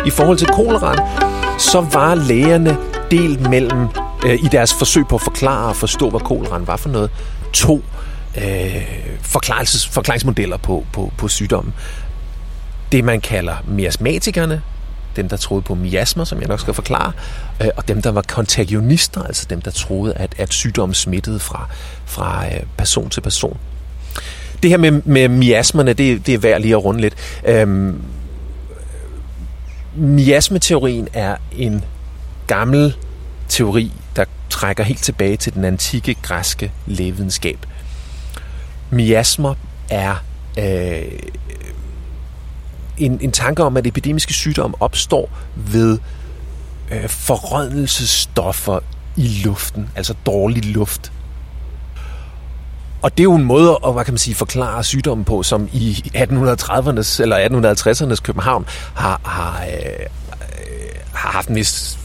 I 0.06 0.10
forhold 0.10 0.38
til 0.38 0.48
koleraen, 0.48 1.00
så 1.60 1.88
var 1.94 2.16
lægerne 2.16 2.78
delt 3.12 3.50
mellem, 3.50 3.88
øh, 4.26 4.34
i 4.34 4.48
deres 4.52 4.74
forsøg 4.74 5.08
på 5.08 5.16
at 5.16 5.22
forklare 5.22 5.70
og 5.70 5.76
forstå, 5.76 6.10
hvad 6.10 6.20
koleraen 6.20 6.68
var 6.68 6.76
for 6.76 6.90
noget, 6.90 7.10
to 7.54 7.82
øh, 8.38 8.84
forklarelses, 9.22 9.88
forklaringsmodeller 9.88 10.58
på, 10.58 10.86
på, 10.94 11.14
på 11.18 11.28
sygdommen. 11.28 11.74
Det, 12.92 13.04
man 13.04 13.22
kalder 13.22 13.56
miasmatikerne, 13.68 14.62
dem, 15.16 15.30
der 15.30 15.38
troede 15.38 15.62
på 15.62 15.76
miasmer, 15.76 16.24
som 16.24 16.40
jeg 16.40 16.48
nok 16.48 16.60
skal 16.60 16.74
forklare, 16.74 17.12
øh, 17.62 17.68
og 17.78 17.88
dem, 17.88 18.02
der 18.02 18.12
var 18.12 18.22
kontagionister, 18.22 19.24
altså 19.24 19.46
dem, 19.50 19.62
der 19.62 19.72
troede, 19.72 20.14
at, 20.14 20.36
at 20.38 20.54
sygdommen 20.54 20.94
smittede 20.94 21.40
fra, 21.40 21.70
fra 22.06 22.46
øh, 22.46 22.64
person 22.78 23.10
til 23.10 23.22
person. 23.22 23.58
Det 24.64 24.70
her 24.70 24.78
med, 24.78 24.92
med 24.92 25.28
miasmerne, 25.28 25.94
det, 25.94 26.26
det 26.26 26.34
er 26.34 26.38
værd 26.38 26.62
lige 26.62 26.74
at 26.74 26.84
runde 26.84 27.02
lidt. 27.02 27.16
Øhm, 27.46 28.02
miasmeteorien 29.96 31.08
er 31.14 31.36
en 31.58 31.84
gammel 32.48 32.96
teori, 33.50 33.92
der 34.16 34.26
trækker 34.50 34.84
helt 34.84 35.04
tilbage 35.04 35.38
til 35.38 35.54
den 35.54 35.66
antikke 35.66 36.16
græske 36.22 36.72
lægevidenskab. 36.86 37.58
Miasmer 38.92 39.54
er 39.90 40.16
øh, 40.58 41.20
en, 42.98 43.20
en 43.22 43.32
tanke 43.32 43.64
om, 43.64 43.78
at 43.78 43.88
epidemiske 43.88 44.34
sygdomme 44.34 44.76
opstår 44.80 45.30
ved 45.56 46.00
øh, 46.92 47.10
forrådnelsesstoffer 47.10 48.80
i 49.16 49.42
luften, 49.46 49.90
altså 49.96 50.14
dårlig 50.26 50.66
luft. 50.66 51.12
Og 53.02 53.12
det 53.12 53.20
er 53.20 53.24
jo 53.24 53.36
en 53.36 53.44
måde 53.44 53.80
at 53.86 53.94
hvad 53.94 54.06
kan 54.06 54.14
man 54.14 54.18
sige, 54.18 54.36
forklare 54.36 54.84
sygdommen 54.84 55.26
på, 55.26 55.44
som 55.44 55.70
i 55.74 56.12
1830'ernes 56.16 57.22
eller 57.22 57.38
1850'ernes 57.38 58.22
København 58.22 58.66
har, 58.94 59.22
har, 59.24 59.64
øh, 59.64 60.06
har 61.14 61.30
haft 61.30 61.50
en 61.50 61.56
vis 61.56 62.00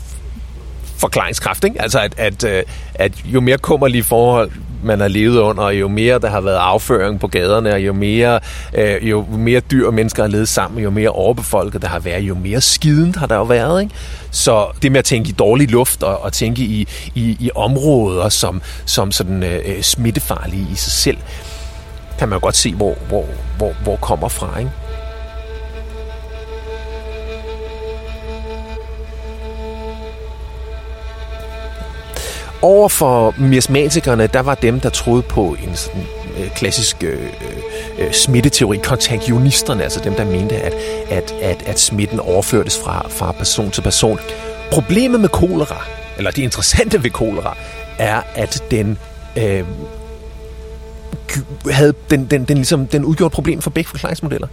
forklaringskraft. 1.02 1.64
Ikke? 1.64 1.82
Altså 1.82 2.00
at, 2.00 2.14
at, 2.18 2.44
øh, 2.44 2.62
at 2.94 3.12
jo 3.24 3.40
mere 3.40 3.58
kummerlige 3.58 4.04
forhold 4.04 4.50
man 4.82 5.00
har 5.00 5.08
levet 5.08 5.38
under, 5.38 5.70
jo 5.70 5.88
mere 5.88 6.18
der 6.18 6.30
har 6.30 6.40
været 6.40 6.56
afføring 6.56 7.20
på 7.20 7.26
gaderne, 7.26 7.72
og 7.72 7.80
jo 7.80 7.92
mere, 7.92 8.40
øh, 8.74 9.10
jo 9.10 9.26
mere 9.30 9.60
dyr 9.60 9.86
og 9.86 9.94
mennesker 9.94 10.22
har 10.22 10.30
levet 10.30 10.48
sammen, 10.48 10.82
jo 10.82 10.90
mere 10.90 11.08
overbefolket 11.08 11.82
der 11.82 11.88
har 11.88 11.98
været, 11.98 12.22
jo 12.22 12.34
mere 12.34 12.60
skident 12.60 13.16
har 13.16 13.26
der 13.26 13.36
jo 13.36 13.42
været. 13.42 13.82
Ikke? 13.82 13.94
Så 14.30 14.66
det 14.82 14.92
med 14.92 14.98
at 14.98 15.04
tænke 15.04 15.28
i 15.28 15.32
dårlig 15.32 15.70
luft 15.70 16.02
og, 16.02 16.22
og 16.22 16.32
tænke 16.32 16.62
i, 16.62 16.88
i, 17.14 17.36
i 17.40 17.50
områder 17.54 18.28
som, 18.28 18.62
som 18.84 19.12
sådan 19.12 19.42
øh, 19.42 19.60
øh 19.64 19.82
smittefarlige 19.82 20.66
i 20.72 20.74
sig 20.74 20.92
selv, 20.92 21.18
kan 22.18 22.28
man 22.28 22.36
jo 22.36 22.42
godt 22.42 22.56
se, 22.56 22.74
hvor, 22.74 22.94
hvor, 23.08 23.26
hvor, 23.56 23.72
hvor 23.82 23.96
kommer 23.96 24.28
fra. 24.28 24.58
Ikke? 24.58 24.70
Over 32.62 32.88
for 32.88 33.34
miasmatikerne, 33.38 34.26
der 34.26 34.40
var 34.40 34.54
dem, 34.54 34.80
der 34.80 34.88
troede 34.88 35.22
på 35.22 35.56
en 35.62 35.76
sådan, 35.76 36.02
øh, 36.38 36.50
klassisk 36.50 36.96
øh, 37.02 37.12
øh, 37.12 38.06
øh 38.06 38.12
smitteteori, 38.12 38.78
kontagionisterne, 38.84 39.82
altså 39.82 40.00
dem, 40.04 40.14
der 40.14 40.24
mente, 40.24 40.56
at, 40.56 40.74
at, 41.10 41.34
at, 41.42 41.62
at 41.66 41.80
smitten 41.80 42.20
overførtes 42.20 42.78
fra, 42.78 43.06
fra 43.08 43.32
person 43.32 43.70
til 43.70 43.82
person. 43.82 44.18
Problemet 44.70 45.20
med 45.20 45.28
kolera, 45.28 45.84
eller 46.16 46.30
det 46.30 46.42
interessante 46.42 47.02
ved 47.02 47.10
kolera, 47.10 47.56
er, 47.98 48.22
at 48.34 48.64
den 48.70 48.98
øh, 49.36 49.64
havde 51.70 51.94
den, 52.10 52.26
den, 52.26 52.44
den, 52.44 52.56
ligesom, 52.56 52.86
den 52.86 53.04
udgjorde 53.04 53.26
et 53.26 53.32
problem 53.32 53.60
for 53.60 53.70
begge 53.70 53.88
forklaringsmodeller. 53.88 54.48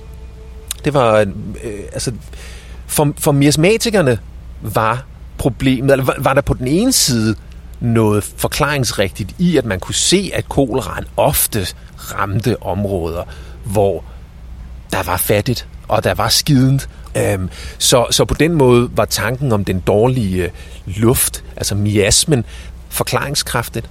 Det 0.86 0.94
var, 0.94 1.20
øh, 1.20 1.80
altså, 1.94 2.12
for, 2.88 3.14
for 3.18 3.32
miasmatikerne 3.32 4.20
var 4.62 5.06
problemet, 5.38 5.92
eller 5.92 6.06
var, 6.06 6.16
var 6.20 6.34
der 6.34 6.42
på 6.42 6.54
den 6.54 6.68
ene 6.68 6.92
side 6.92 7.36
noget 7.80 8.24
forklaringsrigtigt 8.38 9.36
i, 9.38 9.58
at 9.58 9.66
man 9.66 9.80
kunne 9.80 9.96
se, 9.96 10.32
at 10.34 10.50
koleraen 10.50 11.06
ofte 11.18 11.68
ramte 11.96 12.64
områder, 12.64 13.24
hvor 13.66 14.04
der 14.92 15.04
var 15.04 15.18
fattigt, 15.18 15.68
og 15.88 16.04
der 16.04 16.14
var 16.14 16.30
skident. 16.30 16.90
Øhm, 17.18 17.50
så, 17.78 18.06
så 18.12 18.26
på 18.26 18.34
den 18.34 18.54
måde 18.54 18.90
var 18.94 19.06
tanken 19.06 19.52
om 19.52 19.66
den 19.66 19.80
dårlige 19.80 20.44
øh, 20.44 20.50
luft, 20.86 21.44
altså 21.56 21.76
miasmen, 21.76 22.46
forklaringskraftigt. 22.90 23.90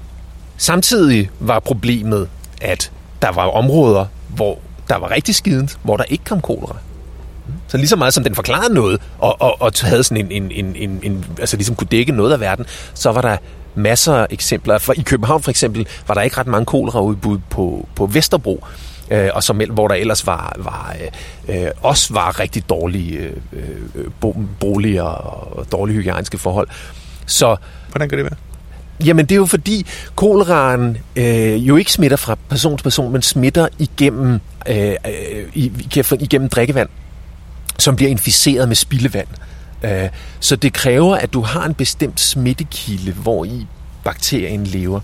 Samtidig 0.57 1.31
var 1.41 1.59
problemet, 1.61 2.29
at 2.63 2.91
der 3.23 3.33
var 3.33 3.47
områder, 3.47 4.07
hvor 4.29 4.59
der 4.89 4.97
var 4.97 5.11
rigtig 5.11 5.35
skident, 5.35 5.79
hvor 5.83 5.97
der 5.97 6.05
ikke 6.05 6.25
kom 6.25 6.41
kolera. 6.41 6.77
Så 7.69 7.77
lige 7.77 7.89
så 7.89 7.97
meget 7.97 8.15
som 8.15 8.25
den 8.25 8.35
forklarede 8.35 8.75
noget, 8.75 9.01
og, 9.19 9.41
og, 9.41 9.63
og 9.63 9.73
havde 9.83 10.05
sådan 10.05 10.27
en, 10.27 10.33
en, 10.43 10.51
en, 10.51 10.77
en, 10.77 11.01
en, 11.03 11.25
altså 11.41 11.57
ligesom 11.57 11.77
kunne 11.77 11.89
dække 11.91 12.13
noget 12.13 12.33
af 12.33 12.41
verden, 12.41 12.67
så 12.95 13.13
var 13.13 13.21
der 13.21 13.37
masser 13.75 14.15
af 14.15 14.27
eksempler. 14.31 14.79
For 14.79 14.93
I 14.93 15.03
København 15.03 15.43
for 15.43 15.51
eksempel 15.51 15.87
var 16.09 16.15
der 16.15 16.23
ikke 16.23 16.39
ret 16.39 16.47
mange 16.47 16.67
koleraudbud 16.67 17.39
på, 17.51 17.89
på 17.95 18.07
Vesterbro, 18.07 18.65
øh, 19.11 19.29
og 19.35 19.43
som, 19.43 19.61
hvor 19.71 19.89
der 19.89 19.95
ellers 19.95 20.27
var, 20.27 20.57
var 20.59 20.97
øh, 21.49 21.67
også 21.83 22.15
var 22.15 22.41
rigtig 22.41 22.69
dårlige 22.69 23.19
øh, 23.19 23.33
øh 23.95 24.35
boliger 24.61 25.03
og 25.03 25.73
dårlige 25.73 25.97
hygiejniske 25.97 26.39
forhold. 26.39 26.69
Så, 27.27 27.57
Hvordan 27.91 28.09
kan 28.09 28.19
det 28.19 28.25
være? 28.25 28.37
Jamen 29.05 29.27
det 29.27 29.33
er 29.33 29.37
jo 29.37 29.47
fordi 29.47 29.87
koleraen 30.15 30.97
øh, 31.17 31.69
jo 31.69 31.77
ikke 31.77 31.93
smitter 31.93 32.17
fra 32.17 32.37
person 32.49 32.77
til 32.79 32.83
person, 32.83 33.13
men 33.13 33.23
smitter 33.23 33.69
igennem, 33.79 34.41
øh, 34.69 34.95
øh, 35.07 35.71
igennem 36.21 36.49
drikkevand, 36.49 36.89
som 37.79 37.97
bliver 37.97 38.11
inficeret 38.11 38.69
med 38.69 38.77
spildevand. 38.77 39.29
Øh, 39.29 39.58
så 40.41 40.57
det 40.57 40.73
kræver, 40.73 41.17
at 41.17 41.33
du 41.33 41.41
har 41.41 41.65
en 41.65 41.75
bestemt 41.75 42.21
smittekilde, 42.21 43.13
hvor 43.13 43.45
i 43.45 43.67
bakterien 44.05 44.65
lever. 44.65 45.01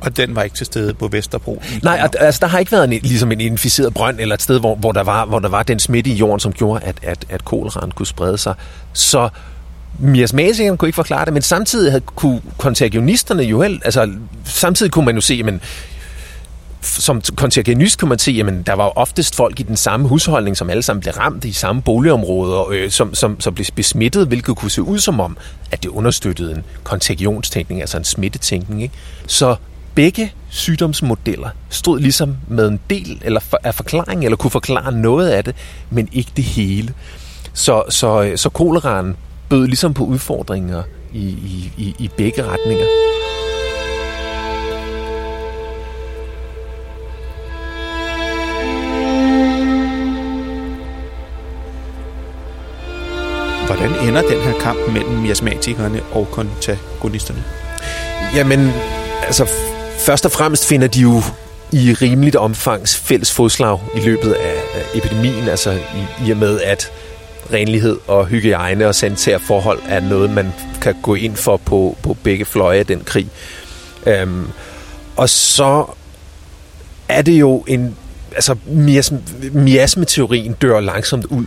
Og 0.00 0.16
den 0.16 0.34
var 0.34 0.42
ikke 0.42 0.56
til 0.56 0.66
stede 0.66 0.94
på 0.94 1.08
Vesterbro? 1.08 1.62
Nej, 1.82 2.08
altså 2.20 2.38
der 2.40 2.46
har 2.46 2.58
ikke 2.58 2.72
været 2.72 2.84
en, 2.84 3.00
ligesom 3.02 3.32
en 3.32 3.40
inficeret 3.40 3.94
brønd, 3.94 4.20
eller 4.20 4.34
et 4.34 4.42
sted, 4.42 4.60
hvor, 4.60 4.74
hvor, 4.74 4.92
der, 4.92 5.02
var, 5.02 5.24
hvor 5.24 5.38
der 5.38 5.48
var 5.48 5.62
den 5.62 5.78
smitte 5.78 6.10
i 6.10 6.14
jorden, 6.14 6.40
som 6.40 6.52
gjorde, 6.52 6.84
at, 6.84 6.96
at, 7.02 7.24
at 7.28 7.44
koleraen 7.44 7.90
kunne 7.90 8.06
sprede 8.06 8.38
sig. 8.38 8.54
Så 8.92 9.28
miasmatikerne 9.98 10.76
kunne 10.76 10.88
ikke 10.88 10.96
forklare 10.96 11.24
det, 11.24 11.32
men 11.32 11.42
samtidig 11.42 11.92
havde, 11.92 12.04
kunne 12.16 12.40
kontagionisterne 12.58 13.42
jo 13.42 13.62
helt, 13.62 13.82
altså 13.84 14.12
samtidig 14.44 14.92
kunne 14.92 15.04
man 15.04 15.14
jo 15.14 15.20
se, 15.20 15.42
men 15.42 15.60
som 16.86 17.22
kontagonist 17.36 17.98
kunne 17.98 18.08
man 18.08 18.18
se, 18.18 18.42
at 18.46 18.66
der 18.66 18.72
var 18.72 18.98
oftest 18.98 19.36
folk 19.36 19.60
i 19.60 19.62
den 19.62 19.76
samme 19.76 20.08
husholdning, 20.08 20.56
som 20.56 20.70
alle 20.70 20.82
sammen 20.82 21.00
blev 21.00 21.14
ramt 21.14 21.44
i 21.44 21.52
samme 21.52 21.82
boligområder, 21.82 22.68
øh, 22.70 22.90
som, 22.90 23.14
som, 23.14 23.40
som 23.40 23.54
blev 23.54 23.66
besmittet, 23.74 24.26
hvilket 24.26 24.56
kunne 24.56 24.70
se 24.70 24.82
ud 24.82 24.98
som 24.98 25.20
om, 25.20 25.36
at 25.70 25.82
det 25.82 25.88
understøttede 25.88 26.52
en 26.52 26.64
kontagionstænkning, 26.84 27.80
altså 27.80 27.98
en 27.98 28.04
smittetænkning. 28.04 28.82
Ikke? 28.82 28.94
Så 29.26 29.56
begge 29.94 30.32
sygdomsmodeller 30.50 31.48
stod 31.70 32.00
ligesom 32.00 32.36
med 32.48 32.68
en 32.68 32.80
del 32.90 33.22
eller 33.24 33.40
for, 33.40 33.58
af 33.64 33.74
forklaring, 33.74 34.24
eller 34.24 34.36
kunne 34.36 34.50
forklare 34.50 34.92
noget 34.92 35.28
af 35.28 35.44
det, 35.44 35.54
men 35.90 36.08
ikke 36.12 36.30
det 36.36 36.44
hele. 36.44 36.94
Så, 37.52 37.82
så, 37.88 38.22
øh, 38.22 38.38
så 38.38 38.48
koleraen 38.48 39.16
bød 39.48 39.66
ligesom 39.66 39.94
på 39.94 40.04
udfordringer 40.04 40.82
i, 41.12 41.26
i, 41.28 41.72
i, 41.76 41.94
i 41.98 42.10
begge 42.16 42.42
retninger. 42.42 42.86
Ender 54.18 54.30
den 54.30 54.42
her 54.42 54.60
kamp 54.60 54.78
mellem 54.92 55.12
miasmatikerne 55.12 56.02
og 56.12 56.28
kontagonisterne? 56.32 57.44
Jamen, 58.34 58.72
altså 59.22 59.48
først 59.98 60.24
og 60.24 60.32
fremmest 60.32 60.68
finder 60.68 60.86
de 60.86 61.00
jo 61.00 61.22
i 61.72 61.92
rimeligt 61.92 62.36
omfangs 62.36 62.96
fælles 62.96 63.32
fodslag 63.32 63.80
i 63.96 64.00
løbet 64.00 64.32
af 64.32 64.54
epidemien, 64.94 65.48
altså 65.48 65.70
i, 65.70 66.26
i 66.26 66.30
og 66.30 66.36
med, 66.36 66.60
at 66.60 66.92
renlighed 67.52 67.98
og 68.06 68.26
hygiejne 68.26 68.86
og 68.86 68.94
sanitære 68.94 69.40
forhold 69.40 69.78
er 69.88 70.00
noget, 70.00 70.30
man 70.30 70.52
kan 70.82 70.94
gå 71.02 71.14
ind 71.14 71.36
for 71.36 71.56
på, 71.56 71.96
på 72.02 72.16
begge 72.22 72.44
fløje 72.44 72.78
af 72.78 72.86
den 72.86 73.00
krig. 73.04 73.28
Øhm, 74.06 74.48
og 75.16 75.28
så 75.28 75.84
er 77.08 77.22
det 77.22 77.32
jo 77.32 77.64
en... 77.66 77.96
Altså, 78.34 78.56
miasme, 78.66 79.22
miasmeteorien 79.52 80.52
dør 80.52 80.80
langsomt 80.80 81.24
ud 81.24 81.46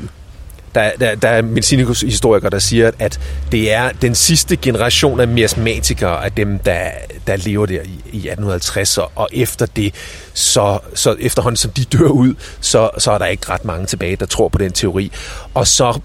der, 0.76 0.92
der, 1.00 1.16
der 1.16 1.30
er 1.30 1.42
medicinhistorikere, 1.42 2.50
der 2.50 2.60
siger, 2.60 2.92
at 3.00 3.20
det 3.52 3.74
er 3.74 3.90
den 4.02 4.16
sidste 4.16 4.56
generation 4.56 5.20
af 5.20 5.28
miasmatikere 5.28 6.26
af 6.26 6.32
dem, 6.32 6.60
der, 6.60 6.90
der 7.28 7.36
lever 7.36 7.66
der 7.66 7.82
i, 7.82 8.02
i 8.12 8.18
1850, 8.18 8.98
og 8.98 9.30
efter 9.34 9.66
det, 9.66 9.94
så, 10.34 10.80
så 10.94 11.16
efterhånden 11.20 11.58
som 11.58 11.72
de 11.72 11.84
dør 11.84 12.10
ud, 12.10 12.34
så, 12.62 12.90
så 12.98 13.12
er 13.12 13.18
der 13.18 13.26
ikke 13.26 13.50
ret 13.50 13.66
mange 13.66 13.86
tilbage, 13.86 14.16
der 14.16 14.26
tror 14.26 14.50
på 14.50 14.58
den 14.58 14.72
teori. 14.72 15.12
Og 15.54 15.68
så 15.68 16.00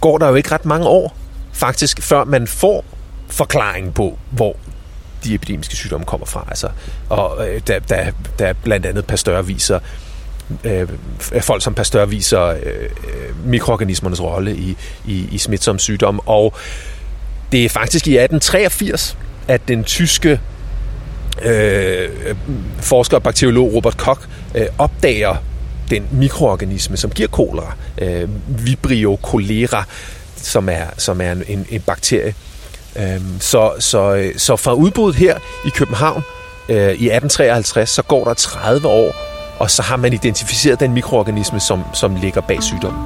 går 0.00 0.18
der 0.18 0.28
jo 0.28 0.34
ikke 0.34 0.52
ret 0.52 0.64
mange 0.64 0.86
år, 0.86 1.16
faktisk, 1.52 2.02
før 2.02 2.24
man 2.24 2.46
får 2.46 2.84
forklaring 3.28 3.94
på, 3.94 4.18
hvor 4.30 4.56
de 5.24 5.34
epidemiske 5.34 5.76
sygdomme 5.76 6.06
kommer 6.06 6.26
fra. 6.26 6.44
Altså, 6.48 6.68
og 7.08 7.48
øh, 7.48 7.60
der, 7.66 7.78
der, 7.78 8.10
der 8.38 8.52
blandt 8.52 8.86
andet 8.86 9.06
Pasteur 9.06 9.42
viser, 9.42 9.76
øh, 9.76 10.09
øh, 10.64 10.88
folk 11.40 11.62
som 11.62 11.74
Pasteur 11.74 12.04
viser 12.04 12.42
øh, 12.42 12.56
øh, 12.64 13.46
mikroorganismernes 13.46 14.22
rolle 14.22 14.56
i, 14.56 14.76
i, 15.06 15.28
i 15.32 15.38
smitsom 15.38 15.78
sygdom. 15.78 16.20
Og 16.26 16.54
det 17.52 17.64
er 17.64 17.68
faktisk 17.68 18.06
i 18.06 18.10
1883, 18.10 19.16
at 19.48 19.68
den 19.68 19.84
tyske 19.84 20.40
øh, 21.42 22.08
forsker 22.80 23.16
og 23.16 23.22
bakteriolog 23.22 23.74
Robert 23.74 23.96
Koch 23.96 24.20
øh, 24.54 24.66
opdager 24.78 25.36
den 25.90 26.08
mikroorganisme, 26.12 26.96
som 26.96 27.10
giver 27.10 27.28
kolera, 27.28 27.74
øh, 27.98 28.28
Vibrio 28.66 29.18
cholera, 29.28 29.84
som 30.36 30.68
er, 30.68 30.84
som 30.96 31.20
er 31.20 31.32
en, 31.32 31.66
en 31.70 31.80
bakterie. 31.80 32.34
Øh, 32.96 33.20
så, 33.40 33.72
så, 33.78 34.14
øh, 34.14 34.34
så 34.36 34.56
fra 34.56 34.72
udbruddet 34.72 35.16
her 35.16 35.38
i 35.66 35.68
København 35.68 36.22
øh, 36.68 36.76
i 36.76 37.10
1853, 37.10 37.90
så 37.90 38.02
går 38.02 38.24
der 38.24 38.34
30 38.34 38.88
år, 38.88 39.29
og 39.60 39.70
så 39.70 39.82
har 39.82 39.96
man 39.96 40.12
identificeret 40.12 40.80
den 40.80 40.92
mikroorganisme, 40.92 41.60
som, 41.60 41.84
som 41.92 42.14
ligger 42.14 42.40
bag 42.40 42.62
sygdommen. 42.62 43.02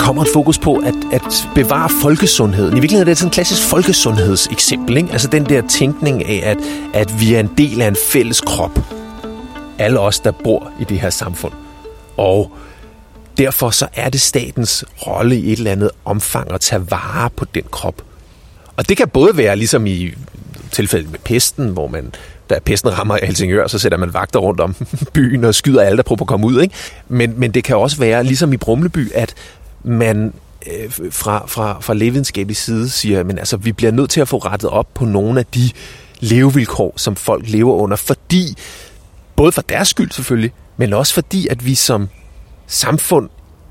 kommer 0.00 0.22
et 0.22 0.28
fokus 0.32 0.58
på 0.58 0.76
at, 0.76 0.94
at 1.12 1.48
bevare 1.54 1.88
folkesundheden. 2.02 2.76
I 2.76 2.80
virkeligheden 2.80 3.08
er 3.08 3.10
det 3.10 3.18
sådan 3.18 3.28
et 3.28 3.34
klassisk 3.34 3.62
folkesundhedseksempel. 3.62 4.96
Ikke? 4.96 5.12
Altså 5.12 5.28
den 5.28 5.44
der 5.44 5.62
tænkning 5.68 6.24
af, 6.24 6.40
at, 6.44 6.58
at 6.94 7.20
vi 7.20 7.34
er 7.34 7.40
en 7.40 7.50
del 7.58 7.82
af 7.82 7.88
en 7.88 7.96
fælles 8.12 8.40
krop 8.40 9.01
alle 9.82 10.00
os, 10.00 10.20
der 10.20 10.30
bor 10.30 10.72
i 10.80 10.84
det 10.84 11.00
her 11.00 11.10
samfund. 11.10 11.52
Og 12.16 12.52
derfor 13.38 13.70
så 13.70 13.88
er 13.94 14.10
det 14.10 14.20
statens 14.20 14.84
rolle 15.06 15.36
i 15.36 15.52
et 15.52 15.58
eller 15.58 15.72
andet 15.72 15.90
omfang 16.04 16.52
at 16.52 16.60
tage 16.60 16.90
vare 16.90 17.30
på 17.30 17.44
den 17.54 17.62
krop. 17.70 18.02
Og 18.76 18.88
det 18.88 18.96
kan 18.96 19.08
både 19.08 19.36
være 19.36 19.56
ligesom 19.56 19.86
i 19.86 20.10
tilfældet 20.70 21.10
med 21.10 21.18
pesten, 21.18 21.68
hvor 21.68 21.86
man, 21.86 22.14
da 22.50 22.58
pesten 22.64 22.98
rammer 22.98 23.18
Helsingør, 23.22 23.66
så 23.66 23.78
sætter 23.78 23.98
man 23.98 24.14
vagter 24.14 24.40
rundt 24.40 24.60
om 24.60 24.74
byen 25.14 25.44
og 25.44 25.54
skyder 25.54 25.82
alle, 25.82 25.96
der 25.96 26.02
prøver 26.02 26.20
at 26.20 26.26
komme 26.26 26.46
ud. 26.46 26.62
Ikke? 26.62 26.74
Men, 27.08 27.40
men 27.40 27.50
det 27.50 27.64
kan 27.64 27.76
også 27.76 27.96
være, 27.96 28.24
ligesom 28.24 28.52
i 28.52 28.56
Brumleby, 28.56 29.12
at 29.14 29.34
man 29.84 30.32
øh, 30.66 31.10
fra, 31.10 31.44
fra, 31.46 31.80
fra 31.80 31.94
levevidenskabelig 31.94 32.56
side 32.56 32.90
siger, 32.90 33.24
men 33.24 33.38
altså, 33.38 33.56
vi 33.56 33.72
bliver 33.72 33.92
nødt 33.92 34.10
til 34.10 34.20
at 34.20 34.28
få 34.28 34.38
rettet 34.38 34.70
op 34.70 34.86
på 34.94 35.04
nogle 35.04 35.40
af 35.40 35.46
de 35.46 35.70
levevilkår, 36.20 36.94
som 36.96 37.16
folk 37.16 37.44
lever 37.48 37.74
under, 37.74 37.96
fordi 37.96 38.56
Både 39.36 39.52
for 39.52 39.62
deres 39.62 39.88
skyld 39.88 40.10
selvfølgelig, 40.10 40.52
men 40.76 40.92
også 40.92 41.14
fordi, 41.14 41.48
at 41.48 41.66
vi 41.66 41.74
som 41.74 42.08
samfund 42.66 43.28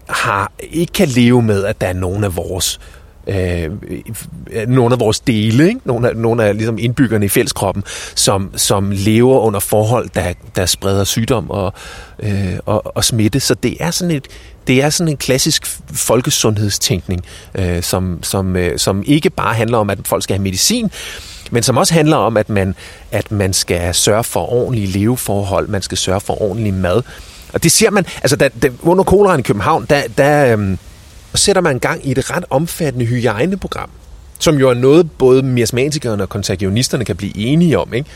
har, 0.10 0.52
ikke 0.60 0.94
kan 0.94 1.08
leve 1.08 1.42
med, 1.42 1.66
at 1.66 1.82
der 1.82 1.88
er 1.88 1.94
nogen 1.94 2.24
af 2.24 2.36
vores 2.36 2.80
øh, 3.28 3.70
nogle 4.68 4.94
af 4.94 5.00
vores 5.00 5.20
dele, 5.20 5.68
ikke? 5.68 5.82
Nogle, 5.86 6.10
af, 6.10 6.16
nogle 6.16 6.44
af 6.44 6.58
ligesom 6.58 6.78
indbyggerne 6.80 7.26
i 7.26 7.30
fælleskroppen, 7.30 7.84
som, 8.16 8.52
som 8.56 8.92
lever 8.92 9.40
under 9.40 9.60
forhold, 9.60 10.10
der, 10.16 10.34
der 10.56 10.66
spreder 10.66 11.04
sygdom 11.04 11.50
og, 11.50 11.74
øh, 12.20 12.60
og, 12.66 12.96
og 12.96 13.04
smitte. 13.04 13.40
Så 13.40 13.54
det 13.54 13.78
er 13.80 13.92
sådan 13.92 14.16
et, 14.16 14.28
det 14.68 14.82
er 14.82 14.90
sådan 14.90 15.12
en 15.12 15.18
klassisk 15.18 15.82
folkesundhedstænkning, 15.94 17.22
øh, 17.56 17.84
som, 17.84 18.24
som, 18.24 18.56
øh, 18.56 18.80
som 18.80 19.04
ikke 19.06 19.30
bare 19.30 19.54
handler 19.54 19.78
om, 19.78 19.90
at 19.90 20.00
folk 20.06 20.24
skal 20.24 20.36
have 20.36 20.44
medicin, 20.44 20.92
men 21.52 21.64
som 21.64 21.78
også 21.78 21.94
handler 21.94 22.18
om, 22.18 22.38
at 22.38 22.50
man, 22.50 22.76
at 23.12 23.32
man 23.32 23.54
skal 23.54 23.96
sørge 23.96 24.24
for 24.24 24.54
ordentlige 24.54 24.88
leveforhold, 24.88 25.68
man 25.68 25.82
skal 25.82 25.98
sørge 25.98 26.22
for 26.22 26.42
ordentlig 26.42 26.74
mad. 26.74 27.02
Og 27.54 27.64
det 27.64 27.72
ser 27.72 27.90
man, 27.90 28.06
altså 28.22 28.36
da, 28.36 28.50
da, 28.62 28.70
under 28.82 29.04
koleraen 29.04 29.40
i 29.40 29.44
København, 29.44 29.86
der, 29.90 30.02
der 30.18 30.54
øhm, 30.54 30.78
sætter 31.36 31.62
man 31.62 31.80
gang 31.80 32.08
i 32.08 32.12
et 32.12 32.32
ret 32.32 32.46
omfattende 32.50 33.06
hygiejneprogram, 33.06 33.90
som 34.40 34.56
jo 34.56 34.70
er 34.70 34.74
noget, 34.74 35.12
både 35.12 35.44
miasmatikerne 35.44 36.24
og 36.24 36.30
kontagionisterne 36.30 37.06
kan 37.06 37.16
blive 37.16 37.38
enige 37.38 37.80
om. 37.80 37.94
Ikke? 37.94 38.10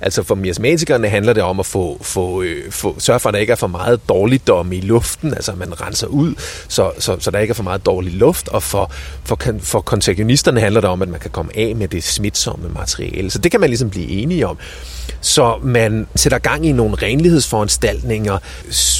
Altså 0.00 0.22
for 0.22 0.34
miasmatikerne 0.34 1.08
handler 1.08 1.32
det 1.32 1.42
om 1.42 1.60
at 1.60 1.66
få, 1.66 1.98
få, 2.02 2.42
øh, 2.42 2.72
få, 2.72 2.94
sørge 2.98 3.20
for, 3.20 3.28
at 3.28 3.32
der 3.32 3.40
ikke 3.40 3.50
er 3.50 3.56
for 3.56 3.66
meget 3.66 4.00
dårligdom 4.08 4.72
i 4.72 4.80
luften, 4.80 5.34
altså 5.34 5.52
man 5.52 5.80
renser 5.80 6.06
ud, 6.06 6.34
så, 6.68 6.90
så, 6.98 7.16
så 7.20 7.30
der 7.30 7.38
ikke 7.38 7.52
er 7.52 7.54
for 7.54 7.62
meget 7.62 7.86
dårlig 7.86 8.12
luft, 8.12 8.48
og 8.48 8.62
for, 8.62 8.90
for, 9.24 9.38
for 9.60 9.80
kontagionisterne 9.80 10.60
handler 10.60 10.80
det 10.80 10.90
om, 10.90 11.02
at 11.02 11.08
man 11.08 11.20
kan 11.20 11.30
komme 11.30 11.52
af 11.54 11.76
med 11.76 11.88
det 11.88 12.04
smitsomme 12.04 12.68
materiale. 12.68 13.30
Så 13.30 13.38
det 13.38 13.50
kan 13.50 13.60
man 13.60 13.70
ligesom 13.70 13.90
blive 13.90 14.08
enige 14.08 14.46
om. 14.46 14.58
Så 15.20 15.58
man 15.62 16.06
sætter 16.16 16.38
gang 16.38 16.66
i 16.66 16.72
nogle 16.72 16.94
renlighedsforanstaltninger, 16.94 18.38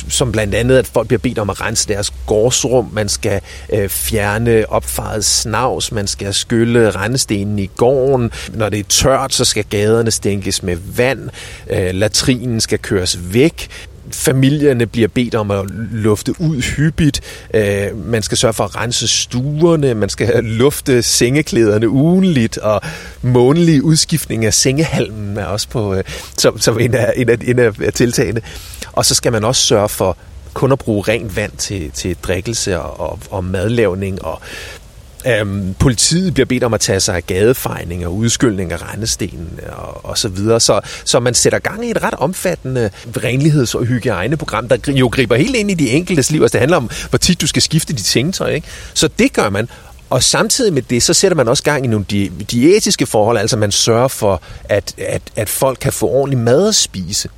som 0.08 0.32
blandt 0.32 0.54
andet, 0.54 0.78
at 0.78 0.86
folk 0.86 1.08
bliver 1.08 1.18
bedt 1.18 1.38
om 1.38 1.50
at 1.50 1.60
rense 1.60 1.88
deres 1.88 2.12
gårdsrum, 2.26 2.90
man 2.92 3.08
skal 3.08 3.40
øh, 3.72 3.88
fjerne 3.88 4.64
opfaret 4.68 5.24
snavs, 5.24 5.92
man 5.92 6.06
skal 6.06 6.34
skylle 6.34 6.90
rendestenen 6.90 7.58
i 7.58 7.70
gården, 7.76 8.30
når 8.54 8.68
det 8.68 8.78
er 8.78 8.84
tørt, 8.88 9.34
så 9.34 9.44
skal 9.44 9.64
gaderne 9.64 10.10
stænkes 10.10 10.62
med 10.62 10.76
vand, 10.96 11.30
øh, 11.70 11.94
latrinen 11.94 12.60
skal 12.60 12.78
køres 12.78 13.18
væk, 13.32 13.68
familierne 14.12 14.86
bliver 14.86 15.08
bedt 15.08 15.34
om 15.34 15.50
at 15.50 15.64
lufte 15.92 16.40
ud 16.40 16.62
hyppigt, 16.62 17.20
øh, 17.54 18.06
man 18.06 18.22
skal 18.22 18.38
sørge 18.38 18.54
for 18.54 18.64
at 18.64 18.76
rense 18.76 19.08
stuerne, 19.08 19.94
man 19.94 20.08
skal 20.08 20.44
lufte 20.62 21.02
sengeklæderne 21.02 21.88
ugenligt, 21.88 22.58
og 22.58 22.80
månedlig 23.22 23.82
udskiftning 23.82 24.44
af 24.44 24.54
sengehalmen 24.54 25.36
er 25.36 25.44
også 25.44 25.68
på, 25.68 25.94
øh, 25.94 26.04
som, 26.36 26.60
som 26.60 26.78
en, 26.80 26.94
af, 26.94 27.12
en, 27.16 27.28
af, 27.28 27.38
en 27.44 27.58
af 27.58 27.92
tiltagene. 27.94 28.40
Og 28.92 29.04
så 29.04 29.14
skal 29.14 29.32
man 29.32 29.44
også 29.44 29.62
sørge 29.62 29.88
for 29.88 30.16
kun 30.54 30.72
at 30.72 30.78
bruge 30.78 31.04
rent 31.08 31.36
vand 31.36 31.52
til, 31.58 31.90
til 31.90 32.16
drikkelse 32.22 32.80
og, 32.80 33.10
og, 33.10 33.18
og 33.30 33.44
madlavning 33.44 34.24
og 34.24 34.40
Øhm, 35.28 35.74
politiet 35.78 36.34
bliver 36.34 36.46
bedt 36.46 36.64
om 36.64 36.74
at 36.74 36.80
tage 36.80 37.00
sig 37.00 37.16
af 37.16 37.26
gadefejning 37.26 38.06
og 38.06 38.14
udskyldning 38.14 38.72
af 38.72 38.92
rendestenen 38.92 39.60
øh, 39.62 39.78
og, 39.78 40.04
og 40.04 40.18
så 40.18 40.28
videre. 40.28 40.60
Så, 40.60 40.80
så 41.04 41.20
man 41.20 41.34
sætter 41.34 41.58
gang 41.58 41.86
i 41.86 41.90
et 41.90 42.02
ret 42.02 42.14
omfattende 42.14 42.90
renligheds- 43.16 43.74
og 43.74 43.84
hygiejneprogram, 43.84 44.68
der 44.68 44.92
jo 44.92 45.08
griber 45.12 45.36
helt 45.36 45.56
ind 45.56 45.70
i 45.70 45.74
de 45.74 45.90
enkeltes 45.90 46.30
liv. 46.30 46.42
Altså 46.42 46.52
det 46.52 46.60
handler 46.60 46.76
om, 46.76 46.90
hvor 47.08 47.18
tit 47.18 47.40
du 47.40 47.46
skal 47.46 47.62
skifte 47.62 47.92
dit 47.92 48.06
sengetøj. 48.06 48.50
Ikke? 48.50 48.68
Så 48.94 49.08
det 49.18 49.32
gør 49.32 49.50
man. 49.50 49.68
Og 50.10 50.22
samtidig 50.22 50.72
med 50.72 50.82
det, 50.82 51.02
så 51.02 51.14
sætter 51.14 51.36
man 51.36 51.48
også 51.48 51.62
gang 51.62 51.84
i 51.84 51.88
nogle 51.88 52.06
di- 52.12 52.44
diætiske 52.50 53.06
forhold, 53.06 53.38
altså 53.38 53.56
man 53.56 53.72
sørger 53.72 54.08
for, 54.08 54.42
at, 54.64 54.94
at, 54.98 55.22
at 55.36 55.48
folk 55.48 55.78
kan 55.80 55.92
få 55.92 56.08
ordentlig 56.08 56.38
mad 56.38 56.68
at 56.68 56.74
spise. 56.74 57.28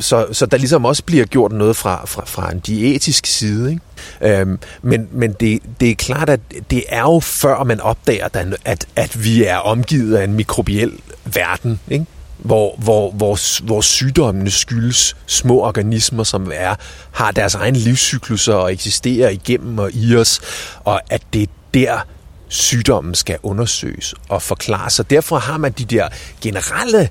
Så, 0.00 0.26
så 0.32 0.46
der 0.46 0.56
ligesom 0.56 0.84
også 0.84 1.04
bliver 1.04 1.24
gjort 1.24 1.52
noget 1.52 1.76
fra, 1.76 2.06
fra, 2.06 2.22
fra 2.26 2.52
en 2.52 2.58
diætisk 2.58 3.26
side. 3.26 3.70
Ikke? 3.70 4.40
Øhm, 4.40 4.58
men 4.82 5.08
men 5.12 5.32
det, 5.32 5.62
det 5.80 5.90
er 5.90 5.94
klart, 5.94 6.28
at 6.28 6.40
det 6.70 6.84
er 6.88 7.00
jo 7.00 7.20
før 7.20 7.64
man 7.64 7.80
opdager, 7.80 8.28
at, 8.64 8.86
at 8.96 9.24
vi 9.24 9.44
er 9.44 9.56
omgivet 9.56 10.16
af 10.16 10.24
en 10.24 10.34
mikrobiel 10.34 10.92
verden. 11.24 11.80
Ikke? 11.88 12.06
hvor, 12.38 12.76
hvor, 12.78 13.10
hvor, 13.10 13.64
hvor 13.64 13.80
sygdommene 13.80 14.50
skyldes 14.50 15.16
små 15.26 15.60
organismer, 15.60 16.24
som 16.24 16.50
er, 16.54 16.74
har 17.12 17.30
deres 17.30 17.54
egen 17.54 17.76
livscykluser 17.76 18.54
og 18.54 18.72
eksisterer 18.72 19.28
igennem 19.28 19.78
og 19.78 19.90
i 19.92 20.16
os, 20.16 20.40
og 20.84 21.00
at 21.10 21.22
det 21.32 21.42
er 21.42 21.46
der, 21.74 22.00
sygdommen 22.48 23.14
skal 23.14 23.38
undersøges 23.42 24.14
og 24.28 24.42
forklares. 24.42 24.92
Så 24.92 25.02
derfor 25.02 25.38
har 25.38 25.58
man 25.58 25.72
de 25.72 25.84
der 25.84 26.08
generelle 26.40 27.08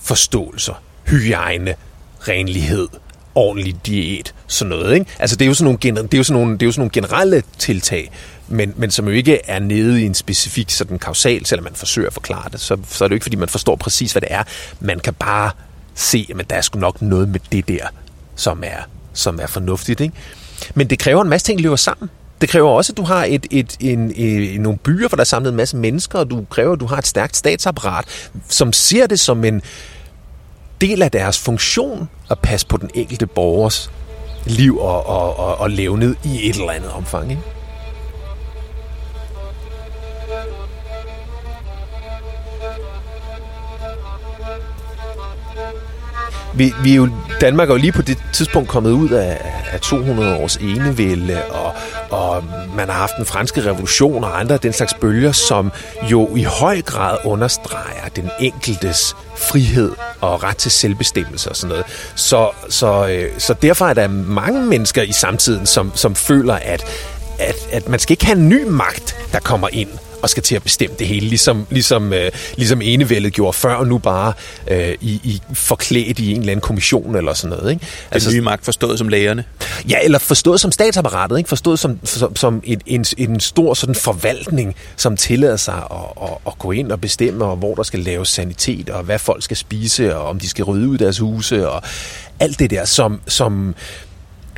forståelser, 0.00 0.74
hygiejne, 1.06 1.74
renlighed, 2.28 2.88
ordentlig 3.34 3.76
diæt, 3.86 4.34
sådan 4.46 4.68
noget. 4.68 4.94
Ikke? 4.94 5.06
Altså 5.18 5.36
det 5.36 5.44
er 5.44 5.46
jo 5.46 5.54
sådan 5.54 5.64
nogle, 5.64 5.78
det 6.08 6.14
er 6.14 6.18
jo 6.18 6.24
sådan 6.24 6.40
nogle, 6.40 6.54
det 6.54 6.62
er 6.62 6.66
jo 6.66 6.72
sådan 6.72 6.80
nogle 6.80 6.90
generelle 6.92 7.42
tiltag, 7.58 8.10
men, 8.48 8.74
men 8.76 8.90
som 8.90 9.08
jo 9.08 9.12
ikke 9.12 9.40
er 9.44 9.58
nede 9.58 10.02
i 10.02 10.06
en 10.06 10.14
specifik 10.14 10.70
sådan 10.70 10.98
kausal, 10.98 11.46
selvom 11.46 11.64
man 11.64 11.74
forsøger 11.74 12.08
at 12.08 12.14
forklare 12.14 12.48
det, 12.52 12.60
så, 12.60 12.76
så 12.88 13.04
er 13.04 13.08
det 13.08 13.12
jo 13.12 13.16
ikke, 13.16 13.24
fordi 13.24 13.36
man 13.36 13.48
forstår 13.48 13.76
præcis, 13.76 14.12
hvad 14.12 14.20
det 14.20 14.32
er. 14.32 14.42
Man 14.80 15.00
kan 15.00 15.14
bare 15.14 15.50
se, 15.94 16.28
at 16.38 16.50
der 16.50 16.56
er 16.56 16.60
sgu 16.60 16.78
nok 16.78 17.02
noget 17.02 17.28
med 17.28 17.40
det 17.52 17.68
der, 17.68 17.86
som 18.36 18.62
er, 18.66 18.88
som 19.12 19.38
er 19.42 19.46
fornuftigt. 19.46 20.00
Ikke? 20.00 20.14
Men 20.74 20.90
det 20.90 20.98
kræver 20.98 21.22
en 21.22 21.28
masse 21.28 21.46
ting, 21.46 21.58
der 21.58 21.62
løber 21.62 21.76
sammen. 21.76 22.10
Det 22.40 22.48
kræver 22.48 22.70
også, 22.70 22.92
at 22.92 22.96
du 22.96 23.02
har 23.02 23.24
et, 23.24 23.46
et, 23.50 23.76
en, 23.80 24.12
en, 24.16 24.60
nogle 24.60 24.78
byer, 24.78 25.08
hvor 25.08 25.16
der 25.16 25.22
er 25.22 25.24
samlet 25.24 25.50
en 25.50 25.56
masse 25.56 25.76
mennesker, 25.76 26.18
og 26.18 26.30
du 26.30 26.44
kræver, 26.50 26.72
at 26.72 26.80
du 26.80 26.86
har 26.86 26.96
et 26.96 27.06
stærkt 27.06 27.36
statsapparat, 27.36 28.04
som 28.48 28.72
ser 28.72 29.06
det 29.06 29.20
som 29.20 29.44
en 29.44 29.62
del 30.80 31.02
af 31.02 31.10
deres 31.10 31.38
funktion 31.38 32.08
at 32.30 32.38
passe 32.38 32.66
på 32.66 32.76
den 32.76 32.90
enkelte 32.94 33.26
borgers 33.26 33.90
liv 34.46 34.78
og, 34.78 35.06
og, 35.06 35.38
og, 35.38 35.60
og 35.60 35.70
levnet 35.70 36.16
i 36.24 36.48
et 36.48 36.56
eller 36.56 36.70
andet 36.70 36.90
omfang. 36.90 37.30
Ikke? 37.30 37.42
Vi, 46.54 46.74
vi 46.82 46.92
er 46.92 46.96
jo, 46.96 47.08
Danmark 47.40 47.68
er 47.70 47.74
jo 47.74 47.78
lige 47.78 47.92
på 47.92 48.02
det 48.02 48.18
tidspunkt 48.32 48.68
kommet 48.68 48.90
ud 48.90 49.08
af, 49.08 49.38
af 49.72 49.80
200 49.80 50.36
års 50.36 50.56
enevælde, 50.56 51.42
og, 51.44 51.72
og 52.10 52.44
man 52.76 52.88
har 52.88 52.96
haft 52.96 53.12
den 53.16 53.26
franske 53.26 53.60
revolution 53.60 54.24
og 54.24 54.40
andre 54.40 54.56
den 54.56 54.72
slags 54.72 54.94
bølger, 54.94 55.32
som 55.32 55.72
jo 56.10 56.36
i 56.36 56.42
høj 56.42 56.82
grad 56.82 57.18
understreger 57.24 58.08
den 58.16 58.30
enkeltes 58.40 59.16
frihed 59.36 59.92
og 60.20 60.42
ret 60.42 60.56
til 60.56 60.70
selvbestemmelse 60.70 61.50
og 61.50 61.56
sådan 61.56 61.68
noget. 61.68 61.84
Så, 62.14 62.50
så, 62.68 63.08
øh, 63.08 63.30
så 63.38 63.54
derfor 63.54 63.86
er 63.86 63.94
der 63.94 64.08
mange 64.08 64.66
mennesker 64.66 65.02
i 65.02 65.12
samtiden, 65.12 65.66
som, 65.66 65.92
som 65.94 66.14
føler, 66.14 66.54
at, 66.54 66.84
at, 67.38 67.56
at 67.72 67.88
man 67.88 68.00
skal 68.00 68.12
ikke 68.12 68.26
have 68.26 68.38
en 68.38 68.48
ny 68.48 68.64
magt, 68.68 69.09
der 69.32 69.40
kommer 69.40 69.68
ind 69.72 69.88
og 70.22 70.30
skal 70.30 70.42
til 70.42 70.56
at 70.56 70.62
bestemme 70.62 70.96
det 70.98 71.06
hele, 71.06 71.28
ligesom, 71.28 71.66
ligesom, 71.70 72.12
øh, 72.12 72.30
ligesom 72.56 72.82
enevældet 72.82 73.32
gjorde 73.32 73.52
før, 73.52 73.74
og 73.74 73.86
nu 73.86 73.98
bare 73.98 74.32
øh, 74.68 74.94
i, 75.00 75.20
i 75.24 75.42
forklædt 75.52 76.18
i 76.18 76.30
en 76.30 76.40
eller 76.40 76.52
anden 76.52 76.60
kommission 76.60 77.16
eller 77.16 77.34
sådan 77.34 77.56
noget. 77.56 77.72
Ikke? 77.72 77.86
Altså, 78.10 78.30
Den 78.30 78.36
nye 78.36 78.42
magt 78.42 78.64
forstået 78.64 78.98
som 78.98 79.08
lægerne? 79.08 79.44
Ja, 79.88 79.98
eller 80.04 80.18
forstået 80.18 80.60
som 80.60 80.72
statsapparatet, 80.72 81.38
ikke? 81.38 81.48
forstået 81.48 81.78
som, 81.78 81.98
som, 82.04 82.36
som 82.36 82.60
en, 82.64 82.80
en, 82.86 83.04
en 83.18 83.40
stor 83.40 83.74
sådan 83.74 83.94
forvaltning, 83.94 84.76
som 84.96 85.16
tillader 85.16 85.56
sig 85.56 85.82
at, 85.90 86.22
at, 86.22 86.36
at 86.46 86.58
gå 86.58 86.72
ind 86.72 86.92
og 86.92 87.00
bestemme, 87.00 87.44
og 87.44 87.56
hvor 87.56 87.74
der 87.74 87.82
skal 87.82 88.00
laves 88.00 88.28
sanitet, 88.28 88.90
og 88.90 89.02
hvad 89.02 89.18
folk 89.18 89.42
skal 89.42 89.56
spise, 89.56 90.16
og 90.16 90.28
om 90.28 90.38
de 90.38 90.48
skal 90.48 90.64
rydde 90.64 90.88
ud 90.88 90.98
deres 90.98 91.18
huse, 91.18 91.68
og 91.68 91.82
alt 92.40 92.58
det 92.58 92.70
der, 92.70 92.84
som, 92.84 93.20
som 93.26 93.74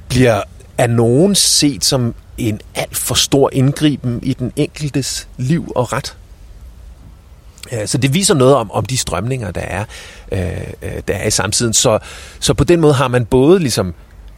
bliver 0.08 0.42
af 0.78 0.90
nogen 0.90 1.34
set 1.34 1.84
som 1.84 2.14
en 2.48 2.60
alt 2.74 2.96
for 2.96 3.14
stor 3.14 3.50
indgriben 3.52 4.20
i 4.22 4.32
den 4.32 4.52
enkeltes 4.56 5.28
liv 5.36 5.72
og 5.76 5.92
ret. 5.92 6.16
Så 7.86 7.98
det 7.98 8.14
viser 8.14 8.34
noget 8.34 8.54
om, 8.54 8.70
om 8.70 8.84
de 8.84 8.96
strømninger, 8.96 9.50
der 9.50 9.60
er, 9.60 9.84
øh, 10.32 10.40
øh, 10.82 11.02
der 11.08 11.14
er 11.14 11.26
i 11.26 11.30
samtiden. 11.30 11.72
Så, 11.72 11.98
så 12.40 12.54
på 12.54 12.64
den 12.64 12.80
måde 12.80 12.94
har 12.94 13.08
man 13.08 13.24
både 13.24 13.58
ligesom 13.58 13.94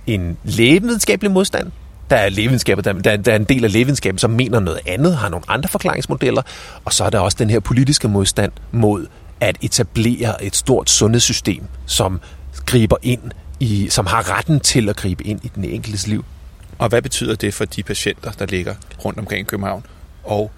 en 0.06 0.36
lægevidenskabelig 0.44 1.30
modstand, 1.30 1.70
der 2.10 2.16
er, 2.16 2.30
der, 2.30 2.92
der, 2.92 3.16
der 3.16 3.32
er 3.32 3.36
en 3.36 3.44
del 3.44 3.64
af 3.64 3.72
lægevidenskaben, 3.72 4.18
som 4.18 4.30
mener 4.30 4.60
noget 4.60 4.80
andet, 4.86 5.16
har 5.16 5.28
nogle 5.28 5.44
andre 5.48 5.68
forklaringsmodeller, 5.68 6.42
og 6.84 6.92
så 6.92 7.04
er 7.04 7.10
der 7.10 7.18
også 7.18 7.36
den 7.40 7.50
her 7.50 7.60
politiske 7.60 8.08
modstand 8.08 8.52
mod 8.72 9.06
at 9.40 9.56
etablere 9.60 10.44
et 10.44 10.56
stort 10.56 10.90
sundhedssystem, 10.90 11.62
som 11.86 12.20
griber 12.66 12.96
ind 13.02 13.22
i, 13.60 13.88
som 13.90 14.06
har 14.06 14.36
retten 14.36 14.60
til 14.60 14.88
at 14.88 14.96
gribe 14.96 15.26
ind 15.26 15.40
i 15.44 15.50
den 15.54 15.64
enkeltes 15.64 16.06
liv. 16.06 16.24
Og 16.84 16.88
hvad 16.88 17.02
betyder 17.02 17.34
det 17.34 17.54
for 17.54 17.64
de 17.64 17.82
patienter, 17.82 18.32
der 18.32 18.46
ligger 18.46 18.74
rundt 19.04 19.18
omkring 19.18 19.40
i 19.40 19.44
København 19.44 19.86
og 20.24 20.50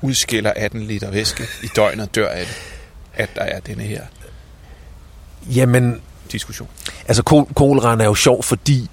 udskiller 0.00 0.52
18 0.56 0.82
liter 0.82 1.10
væske 1.10 1.44
i 1.62 1.66
døgnet 1.76 2.14
dør 2.14 2.28
af 2.28 2.46
det, 2.46 2.56
at 3.14 3.30
der 3.34 3.42
er 3.42 3.60
denne 3.60 3.82
her 3.82 4.02
Jamen, 5.46 6.00
diskussion? 6.32 6.68
Altså, 7.08 7.22
koleraen 7.54 8.00
er 8.00 8.04
jo 8.04 8.14
sjov, 8.14 8.42
fordi 8.42 8.90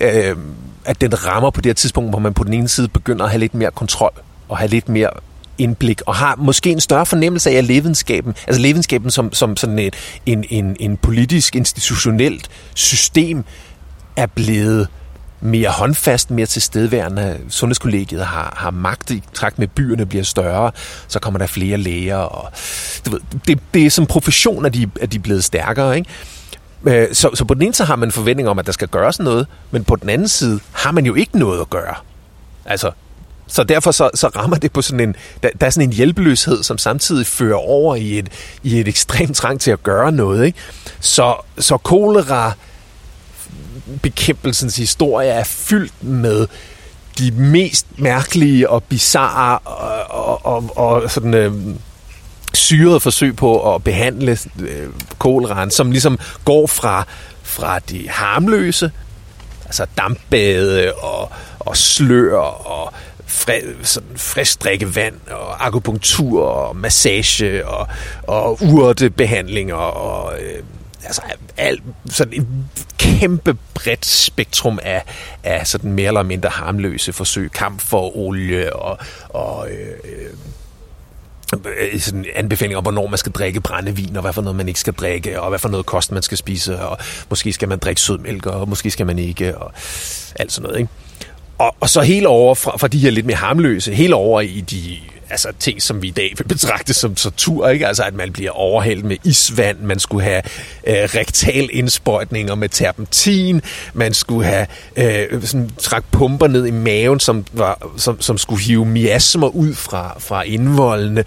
øh, 0.00 0.36
at 0.84 1.00
den 1.00 1.26
rammer 1.26 1.50
på 1.50 1.60
det 1.60 1.68
her 1.68 1.74
tidspunkt, 1.74 2.10
hvor 2.10 2.18
man 2.18 2.34
på 2.34 2.44
den 2.44 2.52
ene 2.52 2.68
side 2.68 2.88
begynder 2.88 3.24
at 3.24 3.30
have 3.30 3.40
lidt 3.40 3.54
mere 3.54 3.70
kontrol 3.70 4.12
og 4.48 4.58
have 4.58 4.68
lidt 4.68 4.88
mere 4.88 5.10
indblik, 5.58 6.00
og 6.06 6.14
har 6.14 6.36
måske 6.36 6.70
en 6.70 6.80
større 6.80 7.06
fornemmelse 7.06 7.50
af, 7.50 7.66
levenskaben, 7.66 8.34
altså 8.46 8.62
levenskaben 8.62 9.10
som, 9.10 9.32
som 9.32 9.56
sådan 9.56 9.78
en, 9.78 9.92
en, 10.26 10.44
en, 10.50 10.76
en 10.80 10.96
politisk, 10.96 11.56
institutionelt 11.56 12.48
system, 12.74 13.44
er 14.16 14.26
blevet 14.26 14.88
mere 15.42 15.68
håndfast, 15.68 16.30
mere 16.30 16.46
tilstedeværende. 16.46 17.38
Sundhedskollegiet 17.48 18.26
har, 18.26 18.54
har 18.56 18.70
magt 18.70 19.10
i 19.10 19.22
træk 19.34 19.58
med 19.58 19.68
byerne 19.68 20.06
bliver 20.06 20.24
større, 20.24 20.70
så 21.08 21.18
kommer 21.18 21.38
der 21.38 21.46
flere 21.46 21.76
læger. 21.76 22.16
Og, 22.16 22.52
du 23.06 23.10
ved, 23.10 23.20
det, 23.46 23.58
det 23.74 23.86
er 23.86 23.90
som 23.90 24.06
profession, 24.06 24.66
at 24.66 24.74
de, 24.74 24.90
at 25.00 25.12
de 25.12 25.16
er 25.16 25.20
blevet 25.20 25.44
stærkere. 25.44 25.96
Ikke? 25.96 26.10
Øh, 26.84 27.14
så, 27.14 27.30
så 27.34 27.44
på 27.44 27.54
den 27.54 27.62
ene 27.62 27.74
side 27.74 27.86
har 27.86 27.96
man 27.96 28.08
en 28.08 28.12
forventning 28.12 28.48
om, 28.48 28.58
at 28.58 28.66
der 28.66 28.72
skal 28.72 28.88
gøres 28.88 29.18
noget, 29.18 29.46
men 29.70 29.84
på 29.84 29.96
den 29.96 30.08
anden 30.08 30.28
side 30.28 30.60
har 30.72 30.92
man 30.92 31.06
jo 31.06 31.14
ikke 31.14 31.38
noget 31.38 31.60
at 31.60 31.70
gøre. 31.70 31.94
Altså, 32.64 32.90
så 33.46 33.64
derfor 33.64 33.90
så, 33.90 34.10
så 34.14 34.28
rammer 34.28 34.56
det 34.56 34.72
på 34.72 34.82
sådan 34.82 35.08
en, 35.08 35.16
der, 35.42 35.48
der 35.60 35.66
er 35.66 35.70
sådan 35.70 35.88
en 35.88 35.92
hjælpeløshed, 35.92 36.62
som 36.62 36.78
samtidig 36.78 37.26
fører 37.26 37.56
over 37.56 37.96
i 37.96 38.18
et, 38.18 38.28
i 38.62 38.80
et 38.80 38.88
ekstremt 38.88 39.36
trang 39.36 39.60
til 39.60 39.70
at 39.70 39.82
gøre 39.82 40.12
noget. 40.12 40.44
Ikke? 40.44 40.58
Så, 41.00 41.34
så 41.58 41.76
kolera 41.76 42.52
bekæmpelsens 44.02 44.76
historie 44.76 45.28
er 45.28 45.44
fyldt 45.44 46.04
med 46.04 46.46
de 47.18 47.30
mest 47.30 47.86
mærkelige 47.98 48.70
og 48.70 48.82
bizarre 48.82 49.58
og, 49.58 50.10
og, 50.26 50.46
og, 50.46 50.76
og 50.76 51.10
sådan... 51.10 51.34
Øh, 51.34 51.52
syrede 52.54 53.00
forsøg 53.00 53.36
på 53.36 53.74
at 53.74 53.84
behandle 53.84 54.38
øh, 54.60 54.88
koleraen, 55.18 55.70
som 55.70 55.90
ligesom 55.90 56.18
går 56.44 56.66
fra, 56.66 57.06
fra 57.42 57.78
de 57.78 58.08
harmløse, 58.08 58.90
altså 59.64 59.86
dampbade 59.98 60.92
og, 60.92 61.30
og 61.58 61.76
slør 61.76 62.38
og 62.40 62.92
fri, 63.26 63.52
sådan 63.82 64.08
frisk 64.16 64.64
drikkevand 64.64 65.14
og 65.30 65.66
akupunktur 65.66 66.44
og 66.44 66.76
massage 66.76 67.66
og, 67.66 67.88
og 68.22 68.58
urtebehandlinger 68.62 69.74
og 69.74 70.32
øh, 70.40 70.62
altså, 71.04 71.22
alt, 71.56 71.82
sådan 72.10 72.32
et 72.32 72.46
kæmpe 72.98 73.56
bredt 73.74 74.06
spektrum 74.06 74.78
af, 74.82 75.02
af 75.44 75.66
sådan 75.66 75.92
mere 75.92 76.06
eller 76.06 76.22
mindre 76.22 76.48
harmløse 76.48 77.12
forsøg, 77.12 77.52
kamp 77.52 77.80
for 77.80 78.16
olie 78.16 78.76
og, 78.76 78.98
og 79.28 79.68
øh, 79.70 80.30
øh, 81.56 82.00
sådan 82.00 82.26
anbefalinger 82.34 82.78
om, 82.78 82.84
hvornår 82.84 83.06
man 83.06 83.18
skal 83.18 83.32
drikke 83.32 83.60
brændevin, 83.60 84.16
og 84.16 84.22
hvad 84.22 84.32
for 84.32 84.42
noget 84.42 84.56
man 84.56 84.68
ikke 84.68 84.80
skal 84.80 84.92
drikke, 84.92 85.40
og 85.40 85.48
hvad 85.48 85.58
for 85.58 85.68
noget 85.68 85.86
kost 85.86 86.12
man 86.12 86.22
skal 86.22 86.38
spise, 86.38 86.80
og 86.80 86.98
måske 87.30 87.52
skal 87.52 87.68
man 87.68 87.78
drikke 87.78 88.00
sødmælk, 88.00 88.46
og 88.46 88.68
måske 88.68 88.90
skal 88.90 89.06
man 89.06 89.18
ikke, 89.18 89.58
og 89.58 89.72
alt 90.36 90.52
sådan 90.52 90.62
noget. 90.62 90.78
Ikke? 90.78 90.90
Og, 91.58 91.76
og 91.80 91.88
så 91.88 92.00
helt 92.00 92.26
over 92.26 92.54
fra, 92.54 92.76
fra 92.76 92.88
de 92.88 92.98
her 92.98 93.10
lidt 93.10 93.26
mere 93.26 93.36
harmløse, 93.36 93.94
helt 93.94 94.14
over 94.14 94.40
i 94.40 94.60
de 94.60 94.98
altså 95.32 95.52
ting, 95.58 95.82
som 95.82 96.02
vi 96.02 96.08
i 96.08 96.10
dag 96.10 96.34
vil 96.38 96.44
betragte 96.44 96.94
som 96.94 97.14
tortur, 97.14 97.68
ikke? 97.68 97.86
Altså, 97.86 98.02
at 98.02 98.14
man 98.14 98.32
bliver 98.32 98.50
overhældt 98.50 99.04
med 99.04 99.16
isvand, 99.24 99.78
man 99.80 99.98
skulle 99.98 100.24
have 100.24 100.42
øh, 100.86 100.94
rektal 100.94 101.68
indsprøjtninger 101.72 102.54
med 102.54 102.68
terpentin, 102.68 103.62
man 103.94 104.14
skulle 104.14 104.46
have 104.46 104.66
øh, 104.96 105.42
sådan, 105.44 105.70
trak 105.78 106.04
pumper 106.10 106.46
ned 106.46 106.66
i 106.66 106.70
maven, 106.70 107.20
som, 107.20 107.44
var, 107.52 107.92
som, 107.96 108.20
som 108.20 108.38
skulle 108.38 108.62
hive 108.62 108.86
miasmer 108.86 109.48
ud 109.48 109.74
fra, 109.74 110.16
fra 110.18 110.42
indvoldene. 110.42 111.24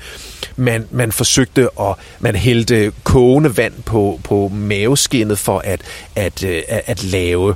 Man, 0.55 0.87
man 0.91 1.11
forsøgte 1.11 1.67
at, 1.79 1.95
man 2.19 2.35
hældte 2.35 2.91
kogende 3.03 3.57
vand 3.57 3.73
på, 3.85 4.19
på 4.23 4.47
maveskinnet 4.47 5.39
for 5.39 5.59
at, 5.59 5.81
at, 6.15 6.43
at, 6.43 6.83
at 6.85 7.03
lave 7.03 7.55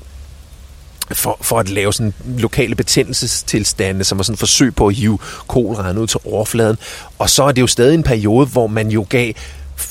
for, 1.11 1.37
for 1.41 1.59
at 1.59 1.69
lave 1.69 1.93
sådan 1.93 2.13
lokale 2.37 2.75
betændelsestilstande, 2.75 4.03
som 4.03 4.17
var 4.17 4.23
sådan 4.23 4.33
et 4.33 4.39
forsøg 4.39 4.75
på 4.75 4.87
at 4.87 4.95
hive 4.95 5.19
koleraen 5.47 5.97
ud 5.97 6.07
til 6.07 6.19
overfladen. 6.25 6.77
Og 7.19 7.29
så 7.29 7.43
er 7.43 7.51
det 7.51 7.61
jo 7.61 7.67
stadig 7.67 7.93
en 7.93 8.03
periode, 8.03 8.45
hvor 8.45 8.67
man 8.67 8.89
jo 8.89 9.05
gav 9.09 9.33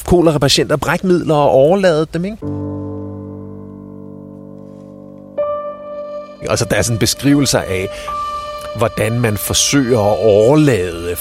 kolerapatienter 0.04 0.76
brækmidler 0.76 1.34
og 1.34 1.50
overladede 1.50 2.06
dem, 2.12 2.24
ikke? 2.24 2.36
Altså, 6.50 6.64
der 6.70 6.76
er 6.76 6.82
sådan 6.82 6.98
beskrivelser 6.98 7.60
af, 7.60 7.88
hvordan 8.76 9.20
man 9.20 9.36
forsøger 9.36 9.98
at 9.98 10.18
overlade 10.18 11.16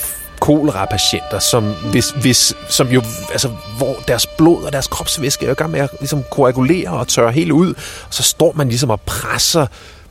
kolera-patienter, 0.47 1.39
som, 1.39 1.73
hvis, 1.91 2.09
hvis, 2.09 2.53
som 2.69 2.87
jo, 2.87 3.03
altså, 3.31 3.49
hvor 3.77 3.95
deres 4.07 4.27
blod 4.27 4.63
og 4.63 4.73
deres 4.73 4.87
kropsvæske 4.87 5.45
er 5.45 5.51
i 5.51 5.53
gang 5.53 5.71
med 5.71 5.79
at 5.79 5.89
ligesom, 5.99 6.23
koagulere 6.31 6.89
og 6.89 7.07
tørre 7.07 7.31
helt 7.31 7.51
ud, 7.51 7.73
og 8.07 8.13
så 8.13 8.23
står 8.23 8.53
man 8.55 8.69
ligesom 8.69 8.89
og 8.89 9.01
presser 9.01 9.67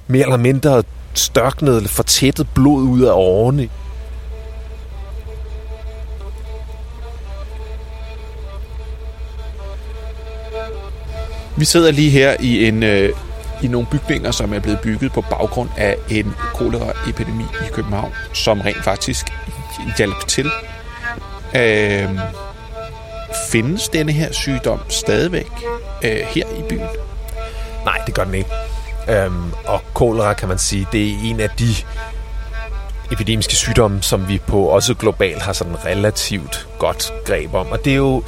mere 0.06 0.22
eller 0.22 0.36
mindre 0.36 0.82
størknet 1.14 1.76
eller 1.76 1.88
fortættet 1.88 2.46
blod 2.54 2.82
ud 2.82 3.02
af 3.02 3.12
årene. 3.12 3.68
Vi 11.56 11.64
sidder 11.64 11.90
lige 11.90 12.10
her 12.10 12.36
i 12.40 12.68
en 12.68 12.82
øh, 12.82 13.12
i 13.62 13.68
nogle 13.68 13.86
bygninger, 13.90 14.30
som 14.30 14.54
er 14.54 14.60
blevet 14.60 14.80
bygget 14.80 15.12
på 15.12 15.20
baggrund 15.20 15.68
af 15.76 15.96
en 16.10 16.34
koleraepidemi 16.54 17.44
i 17.44 17.68
København, 17.72 18.12
som 18.32 18.60
rent 18.60 18.84
faktisk 18.84 19.26
hjalp 19.98 20.26
til. 20.26 20.50
Øh, 21.56 22.08
findes 23.50 23.88
denne 23.88 24.12
her 24.12 24.32
sygdom 24.32 24.80
stadigvæk 24.88 25.50
øh, 26.02 26.16
her 26.16 26.46
i 26.58 26.62
byen? 26.68 26.86
Nej, 27.84 27.98
det 28.06 28.14
gør 28.14 28.24
den 28.24 28.34
ikke. 28.34 28.50
Øhm, 29.08 29.52
og 29.64 29.82
kolera, 29.94 30.34
kan 30.34 30.48
man 30.48 30.58
sige, 30.58 30.86
det 30.92 31.10
er 31.10 31.16
en 31.24 31.40
af 31.40 31.50
de 31.50 31.74
epidemiske 33.12 33.54
sygdomme, 33.54 34.02
som 34.02 34.28
vi 34.28 34.38
på 34.46 34.60
også 34.60 34.94
globalt 34.94 35.42
har 35.42 35.52
sådan 35.52 35.84
relativt 35.84 36.68
godt 36.78 37.12
greb 37.24 37.54
om. 37.54 37.66
Og 37.66 37.84
det 37.84 37.92
er 37.92 37.96
jo 37.96 38.22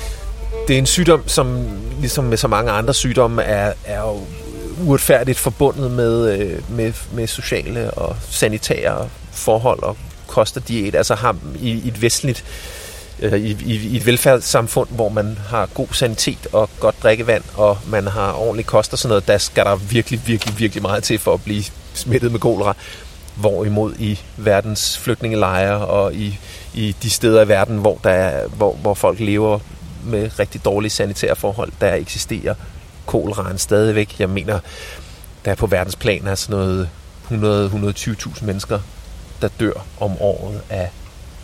det 0.69 0.75
er 0.75 0.79
en 0.79 0.87
sygdom, 0.87 1.29
som 1.29 1.69
ligesom 2.01 2.25
med 2.25 2.37
så 2.37 2.49
mange 2.49 2.71
andre 2.71 2.95
sygdomme 2.95 3.43
er, 3.43 3.73
er 3.85 4.01
jo 4.01 4.21
uretfærdigt 4.87 5.39
forbundet 5.39 5.91
med, 5.91 6.39
øh, 6.39 6.71
med, 6.71 6.93
med 7.13 7.27
sociale 7.27 7.91
og 7.91 8.17
sanitære 8.31 9.09
forhold 9.33 9.83
og 9.83 9.97
koster 10.29 10.61
diæt, 10.61 10.95
altså 10.95 11.15
har 11.15 11.37
i, 11.61 11.71
i 11.71 11.89
et 11.89 12.03
vestligt 12.03 12.45
øh, 13.21 13.41
i, 13.41 13.57
i, 13.67 13.75
i 13.75 13.97
et 13.97 14.07
velfærdssamfund, 14.07 14.89
hvor 14.91 15.09
man 15.09 15.39
har 15.49 15.67
god 15.67 15.89
sanitet 15.93 16.47
og 16.53 16.71
godt 16.81 17.03
drikkevand, 17.03 17.43
og 17.55 17.79
man 17.87 18.07
har 18.07 18.33
ordentlig 18.33 18.67
kost 18.67 18.93
og 18.93 18.99
sådan 18.99 19.09
noget, 19.09 19.29
der 19.29 19.39
skal 19.39 19.65
der 19.65 19.77
virkelig, 19.77 20.21
virkelig, 20.27 20.59
virkelig 20.59 20.83
meget 20.83 21.05
til 21.05 21.19
for 21.19 21.35
at 21.35 21.43
blive 21.43 21.65
smittet 21.95 22.33
med 22.33 22.41
kolera. 22.41 22.75
Hvorimod 23.35 23.95
i 23.99 24.21
verdens 24.37 24.99
flygtningelejre 24.99 25.87
og 25.87 26.15
i, 26.15 26.39
i 26.75 26.97
de 27.03 27.11
steder 27.11 27.43
i 27.43 27.49
verden, 27.49 27.79
hvor, 27.79 28.01
der 28.05 28.11
er, 28.11 28.49
hvor, 28.49 28.73
hvor 28.75 28.95
folk 28.95 29.21
lever 29.21 29.59
med 30.05 30.39
rigtig 30.39 30.65
dårlige 30.65 30.91
sanitære 30.91 31.37
forhold, 31.37 31.73
der 31.81 31.95
eksisterer 31.95 32.55
koleraen 33.07 33.59
stadigvæk. 33.59 34.21
Jeg 34.21 34.29
mener, 34.29 34.61
der 35.45 35.55
på 35.55 35.67
verdensplan 35.67 36.27
er 36.27 36.35
sådan 36.35 36.57
noget 36.57 36.89
100-120.000 37.31 38.45
mennesker, 38.45 38.81
der 39.43 39.49
dør 39.61 39.85
om 40.01 40.17
året 40.21 40.61
af, 40.71 40.91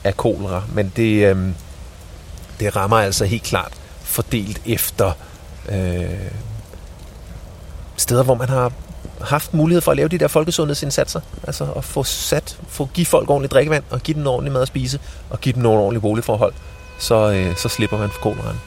af 0.05 0.17
kolera. 0.17 0.63
Men 0.73 0.93
det, 0.97 1.27
øh, 1.27 1.49
det 2.61 2.77
rammer 2.77 2.97
altså 2.97 3.25
helt 3.25 3.43
klart 3.43 3.73
fordelt 4.03 4.61
efter 4.67 5.13
øh, 5.69 6.31
steder, 7.97 8.23
hvor 8.23 8.35
man 8.35 8.49
har 8.49 8.73
haft 9.21 9.55
mulighed 9.55 9.81
for 9.81 9.91
at 9.91 9.97
lave 9.97 10.09
de 10.09 10.19
der 10.19 10.29
folkesundhedsindsatser. 10.29 11.21
Altså 11.43 11.65
at 11.77 11.85
få 11.85 12.05
sat, 12.05 12.59
få 12.69 12.89
give 12.95 13.07
folk 13.07 13.31
ordentligt 13.31 13.53
drikkevand, 13.53 13.85
og 13.91 14.01
give 14.01 14.15
dem 14.15 14.27
ordentligt 14.27 14.53
mad 14.53 14.63
at 14.63 14.69
spise, 14.69 15.01
og 15.31 15.41
give 15.41 15.53
dem 15.53 15.63
nogle 15.63 15.81
ordentlige 15.81 16.01
boligforhold. 16.01 16.55
Så, 16.99 17.33
øh, 17.33 17.57
så 17.57 17.69
slipper 17.69 17.99
man 17.99 18.11
for 18.11 18.21
koleraen. 18.21 18.61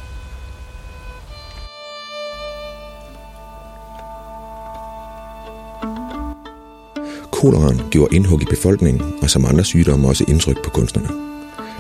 Koleraen 7.41 7.82
gjorde 7.91 8.15
indhug 8.15 8.41
i 8.41 8.45
befolkningen, 8.45 9.02
og 9.21 9.30
som 9.30 9.45
andre 9.45 9.63
sygdomme 9.63 10.08
også 10.08 10.26
indtryk 10.28 10.63
på 10.63 10.69
kunstnerne. 10.69 11.10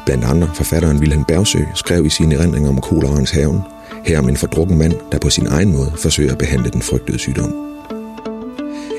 Blandt 0.05 0.23
andre 0.23 0.49
forfatteren 0.53 0.99
Wilhelm 0.99 1.23
Bergsø 1.27 1.59
skrev 1.75 2.05
i 2.05 2.09
sine 2.09 2.35
erindringer 2.35 2.69
om 2.69 2.81
koleraens 2.81 3.31
haven, 3.31 3.61
her 4.05 4.19
om 4.19 4.29
en 4.29 4.37
fordrukken 4.37 4.77
mand, 4.77 4.93
der 5.11 5.19
på 5.19 5.29
sin 5.29 5.47
egen 5.47 5.71
måde 5.71 5.91
forsøger 5.95 6.31
at 6.31 6.37
behandle 6.37 6.69
den 6.69 6.81
frygtede 6.81 7.19
sygdom. 7.19 7.53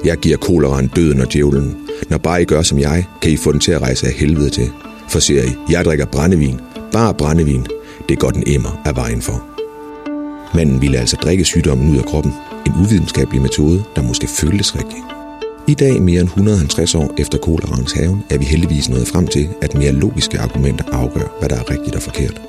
Jeg 0.05 0.17
giver 0.17 0.37
koleraen 0.37 0.89
døden 0.89 1.21
og 1.21 1.33
djævlen. 1.33 1.77
Når 2.09 2.19
bare 2.19 2.43
I 2.43 2.45
gør 2.45 2.63
som 2.63 2.79
jeg, 2.79 3.05
kan 3.23 3.33
I 3.33 3.37
få 3.37 3.53
den 3.53 3.61
til 3.61 3.73
at 3.73 3.83
rejse 3.83 4.07
af 4.07 4.13
helvede 4.13 4.51
til. 4.51 4.71
For 5.09 5.19
ser 5.19 5.43
I, 5.45 5.73
jeg 5.73 5.85
drikker 5.85 6.07
brændevin. 6.07 6.61
Bare 6.93 7.15
brændevin. 7.15 7.67
Det 8.09 8.19
går 8.19 8.31
den 8.31 8.43
emmer 8.47 8.83
af 8.85 8.97
vejen 8.97 9.23
for. 9.23 9.45
Manden 10.55 10.83
ville 10.83 10.99
altså 10.99 11.17
drikke 11.17 11.45
sygdommen 11.45 11.91
ud 11.91 11.99
af 11.99 12.05
kroppen. 12.05 12.33
En 12.67 12.73
uvidenskabelig 12.81 13.43
metode, 13.43 13.85
der 13.97 14.03
måske 14.03 14.27
føltes 14.27 14.77
rigtig. 14.77 15.18
I 15.69 15.75
dag, 15.75 16.03
mere 16.03 16.21
end 16.21 16.29
150 16.29 16.95
år 16.95 17.15
efter 17.19 17.39
kolerans 17.39 17.93
haven, 17.93 18.25
er 18.31 18.39
vi 18.39 18.45
heldigvis 18.45 18.89
nået 18.89 19.09
frem 19.09 19.27
til, 19.27 19.49
at 19.63 19.75
mere 19.75 19.93
logiske 19.93 20.39
argumenter 20.39 20.85
afgør, 20.93 21.37
hvad 21.39 21.49
der 21.49 21.57
er 21.57 21.71
rigtigt 21.71 21.97
og 21.97 22.03
forkert. 22.03 22.41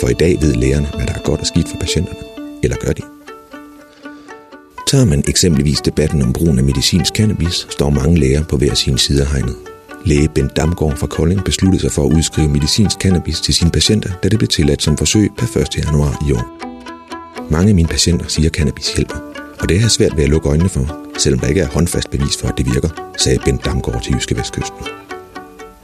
For 0.00 0.08
i 0.08 0.12
dag 0.14 0.36
ved 0.40 0.54
lægerne, 0.54 0.88
hvad 0.96 1.06
der 1.06 1.12
er 1.12 1.22
godt 1.24 1.40
og 1.40 1.46
skidt 1.46 1.68
for 1.68 1.76
patienterne. 1.76 2.18
Eller 2.62 2.76
gør 2.76 2.92
de? 2.92 3.02
Tager 4.86 5.04
man 5.04 5.24
eksempelvis 5.28 5.80
debatten 5.80 6.22
om 6.22 6.32
brugen 6.32 6.58
af 6.58 6.64
medicinsk 6.64 7.14
cannabis, 7.14 7.66
står 7.70 7.90
mange 7.90 8.18
læger 8.18 8.44
på 8.44 8.56
hver 8.56 8.74
sin 8.74 8.98
side 8.98 9.22
af 9.22 9.32
hegnet. 9.32 9.56
Læge 10.04 10.28
Bent 10.28 10.56
Damgaard 10.56 10.96
fra 10.96 11.06
Kolding 11.06 11.44
besluttede 11.44 11.82
sig 11.82 11.92
for 11.92 12.06
at 12.06 12.12
udskrive 12.12 12.48
medicinsk 12.48 12.96
cannabis 13.00 13.40
til 13.40 13.54
sine 13.54 13.70
patienter, 13.70 14.10
da 14.22 14.28
det 14.28 14.38
blev 14.38 14.48
tilladt 14.48 14.82
som 14.82 14.96
forsøg 14.96 15.30
per 15.38 15.60
1. 15.60 15.76
januar 15.76 16.24
i 16.28 16.32
år. 16.32 16.46
Mange 17.50 17.68
af 17.68 17.74
mine 17.74 17.88
patienter 17.88 18.26
siger, 18.28 18.48
at 18.48 18.54
cannabis 18.54 18.92
hjælper, 18.92 19.29
og 19.60 19.68
det 19.68 19.76
er 19.84 19.88
svært 19.88 20.16
ved 20.16 20.24
at 20.24 20.30
lukke 20.30 20.48
øjnene 20.48 20.68
for, 20.68 20.96
selvom 21.18 21.40
der 21.40 21.46
ikke 21.46 21.60
er 21.60 21.66
håndfast 21.66 22.10
bevis 22.10 22.36
for, 22.36 22.48
at 22.48 22.58
det 22.58 22.66
virker, 22.74 23.12
sagde 23.18 23.38
Bent 23.44 23.64
Damgaard 23.64 24.02
til 24.02 24.14
Jyske 24.14 24.36
Vestkysten. 24.36 24.86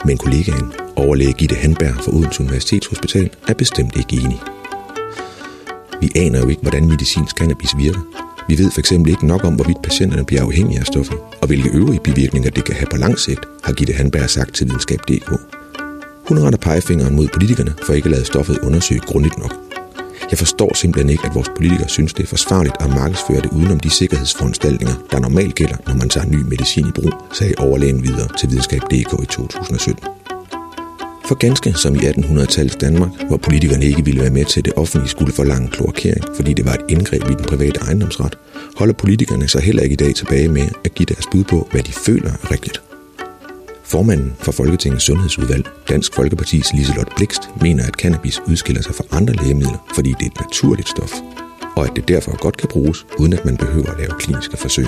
Men 0.05 0.19
kollegaen, 0.19 0.73
overlæge 0.97 1.33
Gitte 1.33 1.55
Handberg 1.55 1.95
fra 1.95 2.13
Odense 2.17 2.41
Universitetshospital, 2.41 3.31
er 3.49 3.55
bestemt 3.55 3.97
ikke 3.97 4.17
enig. 4.17 4.41
Vi 6.01 6.11
aner 6.17 6.39
jo 6.39 6.49
ikke, 6.49 6.63
hvordan 6.63 6.89
medicinsk 6.89 7.37
cannabis 7.37 7.77
virker. 7.77 8.01
Vi 8.49 8.59
ved 8.59 8.71
fx 8.71 8.93
ikke 8.93 9.27
nok 9.27 9.45
om, 9.45 9.55
hvorvidt 9.55 9.83
patienterne 9.83 10.25
bliver 10.25 10.43
afhængige 10.43 10.81
af 10.81 10.87
stoffet, 10.87 11.19
og 11.41 11.47
hvilke 11.47 11.71
øvrige 11.71 12.01
bivirkninger 12.05 12.51
det 12.51 12.65
kan 12.65 12.75
have 12.75 12.89
på 12.91 12.97
lang 12.97 13.19
sigt, 13.19 13.41
har 13.65 13.73
Gitte 13.73 13.93
Handberg 13.93 14.31
sagt 14.31 14.55
til 14.55 14.67
videnskab.dk. 14.67 15.31
Hun 16.29 16.39
retter 16.39 16.59
pegefingeren 16.59 17.17
mod 17.17 17.29
politikerne 17.33 17.75
for 17.83 17.93
ikke 17.93 18.07
at 18.07 18.13
lade 18.13 18.25
stoffet 18.25 18.59
undersøge 18.59 19.01
grundigt 19.01 19.39
nok. 19.39 19.66
Jeg 20.31 20.39
forstår 20.39 20.75
simpelthen 20.75 21.11
ikke, 21.11 21.27
at 21.27 21.35
vores 21.35 21.49
politikere 21.57 21.89
synes, 21.89 22.15
det 22.15 22.23
er 22.23 22.27
forsvarligt 22.27 22.77
at 22.81 22.89
markedsføre 22.89 23.41
det 23.41 23.51
udenom 23.53 23.81
de 23.81 23.91
sikkerhedsforanstaltninger, 23.91 24.95
der 25.11 25.19
normalt 25.21 25.55
gælder, 25.55 25.77
når 25.87 25.95
man 25.95 26.09
tager 26.09 26.27
ny 26.27 26.37
medicin 26.37 26.87
i 26.87 26.91
brug, 26.91 27.13
sagde 27.33 27.55
overlægen 27.59 28.03
videre 28.03 28.29
til 28.39 28.51
videnskab.dk 28.51 29.23
i 29.23 29.27
2017. 29.27 30.05
For 31.29 31.35
ganske 31.35 31.73
som 31.73 31.95
i 31.95 31.99
1800-tallets 31.99 32.77
Danmark, 32.77 33.11
hvor 33.29 33.37
politikerne 33.37 33.85
ikke 33.85 34.05
ville 34.05 34.21
være 34.21 34.31
med 34.31 34.45
til, 34.45 34.61
at 34.61 34.65
det 34.65 34.73
offentlige 34.77 35.11
skulle 35.11 35.33
forlange 35.33 35.69
kloakering, 35.69 36.25
fordi 36.37 36.53
det 36.53 36.65
var 36.65 36.75
et 36.75 36.85
indgreb 36.89 37.23
i 37.31 37.35
den 37.35 37.45
private 37.45 37.81
ejendomsret, 37.81 38.39
holder 38.77 38.95
politikerne 38.95 39.49
sig 39.49 39.63
heller 39.63 39.83
ikke 39.83 39.93
i 39.93 39.97
dag 40.05 40.15
tilbage 40.15 40.49
med 40.49 40.69
at 40.85 40.95
give 40.95 41.07
deres 41.07 41.27
bud 41.33 41.45
på, 41.45 41.69
hvad 41.71 41.83
de 41.83 41.93
føler 41.93 42.31
er 42.31 42.51
rigtigt. 42.51 42.81
Formanden 43.89 44.33
for 44.39 44.53
Folketingets 44.53 45.05
Sundhedsudvalg, 45.05 45.67
Dansk 45.89 46.15
Folkepartis 46.15 46.73
Liselot 46.73 47.17
Blikst, 47.17 47.41
mener, 47.61 47.87
at 47.87 47.95
cannabis 47.95 48.41
udskiller 48.49 48.83
sig 48.83 48.95
fra 48.95 49.05
andre 49.11 49.35
lægemidler, 49.35 49.87
fordi 49.95 50.11
det 50.11 50.23
er 50.23 50.31
et 50.31 50.41
naturligt 50.41 50.89
stof, 50.89 51.13
og 51.77 51.85
at 51.85 51.93
det 51.97 52.09
derfor 52.09 52.37
godt 52.43 52.57
kan 52.57 52.69
bruges, 52.69 53.07
uden 53.19 53.33
at 53.33 53.45
man 53.45 53.57
behøver 53.57 53.91
at 53.91 53.99
lave 53.99 54.13
kliniske 54.19 54.57
forsøg. 54.57 54.87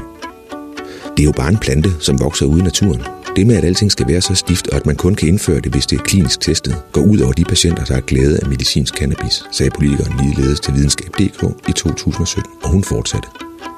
Det 1.17 1.23
er 1.23 1.25
jo 1.25 1.33
bare 1.33 1.49
en 1.49 1.59
plante, 1.59 1.91
som 2.01 2.21
vokser 2.21 2.47
ude 2.47 2.61
i 2.61 2.63
naturen. 2.63 3.03
Det 3.37 3.47
med, 3.47 3.57
at 3.57 3.65
alting 3.65 3.93
skal 3.93 4.09
være 4.09 4.21
så 4.21 4.35
stift, 4.35 4.69
og 4.69 4.77
at 4.77 4.87
man 4.87 4.97
kun 4.97 5.15
kan 5.15 5.29
indføre 5.29 5.61
det, 5.61 5.73
hvis 5.73 5.87
det 5.87 5.99
er 5.99 6.03
klinisk 6.03 6.41
testet, 6.41 6.77
går 6.93 7.03
ud 7.03 7.19
over 7.19 7.33
de 7.33 7.45
patienter, 7.45 7.85
der 7.85 7.95
har 7.95 8.01
glæde 8.01 8.39
af 8.43 8.49
medicinsk 8.49 8.95
cannabis, 8.95 9.45
sagde 9.53 9.71
politikeren 9.71 10.21
ligeledes 10.25 10.61
til 10.61 10.75
videnskab.dk 10.75 11.69
i 11.69 11.73
2017, 11.73 12.53
og 12.63 12.71
hun 12.71 12.85
fortsatte. 12.85 13.29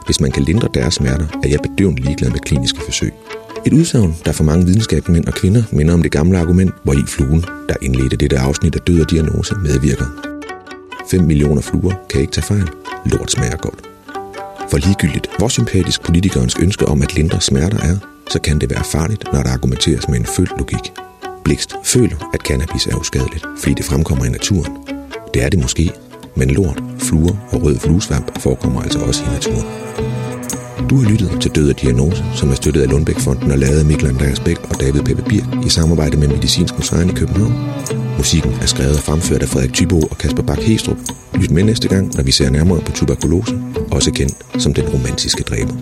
Hvis 0.06 0.20
man 0.20 0.30
kan 0.30 0.42
lindre 0.42 0.68
deres 0.74 0.94
smerter, 0.94 1.26
er 1.44 1.48
jeg 1.48 1.58
bedøvende 1.62 2.02
ligeglad 2.02 2.30
med 2.30 2.38
kliniske 2.38 2.80
forsøg. 2.80 3.12
Et 3.66 3.72
udsagn, 3.72 4.16
der 4.24 4.32
for 4.32 4.44
mange 4.44 4.66
videnskabsmænd 4.66 5.26
og 5.26 5.34
kvinder 5.34 5.62
minder 5.72 5.94
om 5.94 6.02
det 6.02 6.12
gamle 6.12 6.38
argument, 6.38 6.74
hvor 6.82 6.92
i 6.92 7.04
fluen, 7.08 7.44
der 7.68 7.74
indledte 7.82 8.16
dette 8.16 8.38
afsnit 8.38 8.74
af 8.74 8.80
død 8.80 9.00
og 9.00 9.10
diagnose, 9.10 9.54
medvirker. 9.54 10.06
5 11.10 11.22
millioner 11.22 11.62
fluer 11.62 11.94
kan 12.10 12.20
ikke 12.20 12.32
tage 12.32 12.44
fejl. 12.44 12.68
Lort 13.06 13.30
smager 13.30 13.56
godt. 13.56 13.82
For 14.70 14.78
ligegyldigt, 14.78 15.30
hvor 15.38 15.48
sympatisk 15.48 16.02
politikernes 16.02 16.56
ønske 16.62 16.86
om 16.86 17.02
at 17.02 17.14
lindre 17.14 17.40
smerter 17.40 17.78
er, 17.78 17.96
så 18.30 18.40
kan 18.40 18.58
det 18.58 18.70
være 18.70 18.84
farligt, 18.84 19.24
når 19.32 19.42
der 19.42 19.50
argumenteres 19.50 20.08
med 20.08 20.18
en 20.18 20.26
følt 20.26 20.58
logik. 20.58 20.92
Blikst 21.44 21.74
føler, 21.84 22.30
at 22.34 22.40
cannabis 22.40 22.86
er 22.86 22.96
uskadeligt, 22.96 23.46
fordi 23.58 23.74
det 23.74 23.84
fremkommer 23.84 24.24
i 24.24 24.28
naturen. 24.28 24.76
Det 25.34 25.42
er 25.44 25.48
det 25.48 25.58
måske, 25.58 25.92
men 26.36 26.50
lort, 26.50 26.82
fluer 26.98 27.48
og 27.52 27.62
rød 27.62 27.78
fluesvamp 27.78 28.40
forekommer 28.40 28.82
altså 28.82 28.98
også 28.98 29.24
i 29.24 29.28
naturen. 29.28 30.19
Du 30.88 30.96
har 30.96 31.10
lyttet 31.10 31.40
til 31.40 31.50
Død 31.50 31.70
og 31.70 31.80
Diagnose, 31.80 32.24
som 32.34 32.50
er 32.50 32.54
støttet 32.54 32.82
af 32.82 32.90
Lundbækfonden 32.90 33.50
og 33.50 33.58
lavet 33.58 33.78
af 33.78 33.84
Mikkel 33.84 34.06
Andreas 34.08 34.40
Bæk 34.40 34.58
og 34.70 34.80
David 34.80 35.02
Peppe 35.02 35.22
Bier 35.28 35.44
i 35.66 35.68
samarbejde 35.68 36.16
med 36.16 36.28
Medicinsk 36.28 36.76
Museum 36.76 37.08
i 37.08 37.12
København. 37.12 37.54
Musikken 38.16 38.52
er 38.62 38.66
skrevet 38.66 38.96
og 38.96 39.02
fremført 39.02 39.42
af 39.42 39.48
Frederik 39.48 39.72
Thybo 39.72 40.00
og 40.00 40.18
Kasper 40.18 40.42
Bak 40.42 40.58
Hestrup. 40.58 40.96
Lyt 41.34 41.50
med 41.50 41.64
næste 41.64 41.88
gang, 41.88 42.16
når 42.16 42.22
vi 42.22 42.32
ser 42.32 42.50
nærmere 42.50 42.80
på 42.80 42.92
tuberkulose, 42.92 43.62
også 43.90 44.10
kendt 44.12 44.34
som 44.58 44.74
den 44.74 44.88
romantiske 44.88 45.42
dræber. 45.42 45.74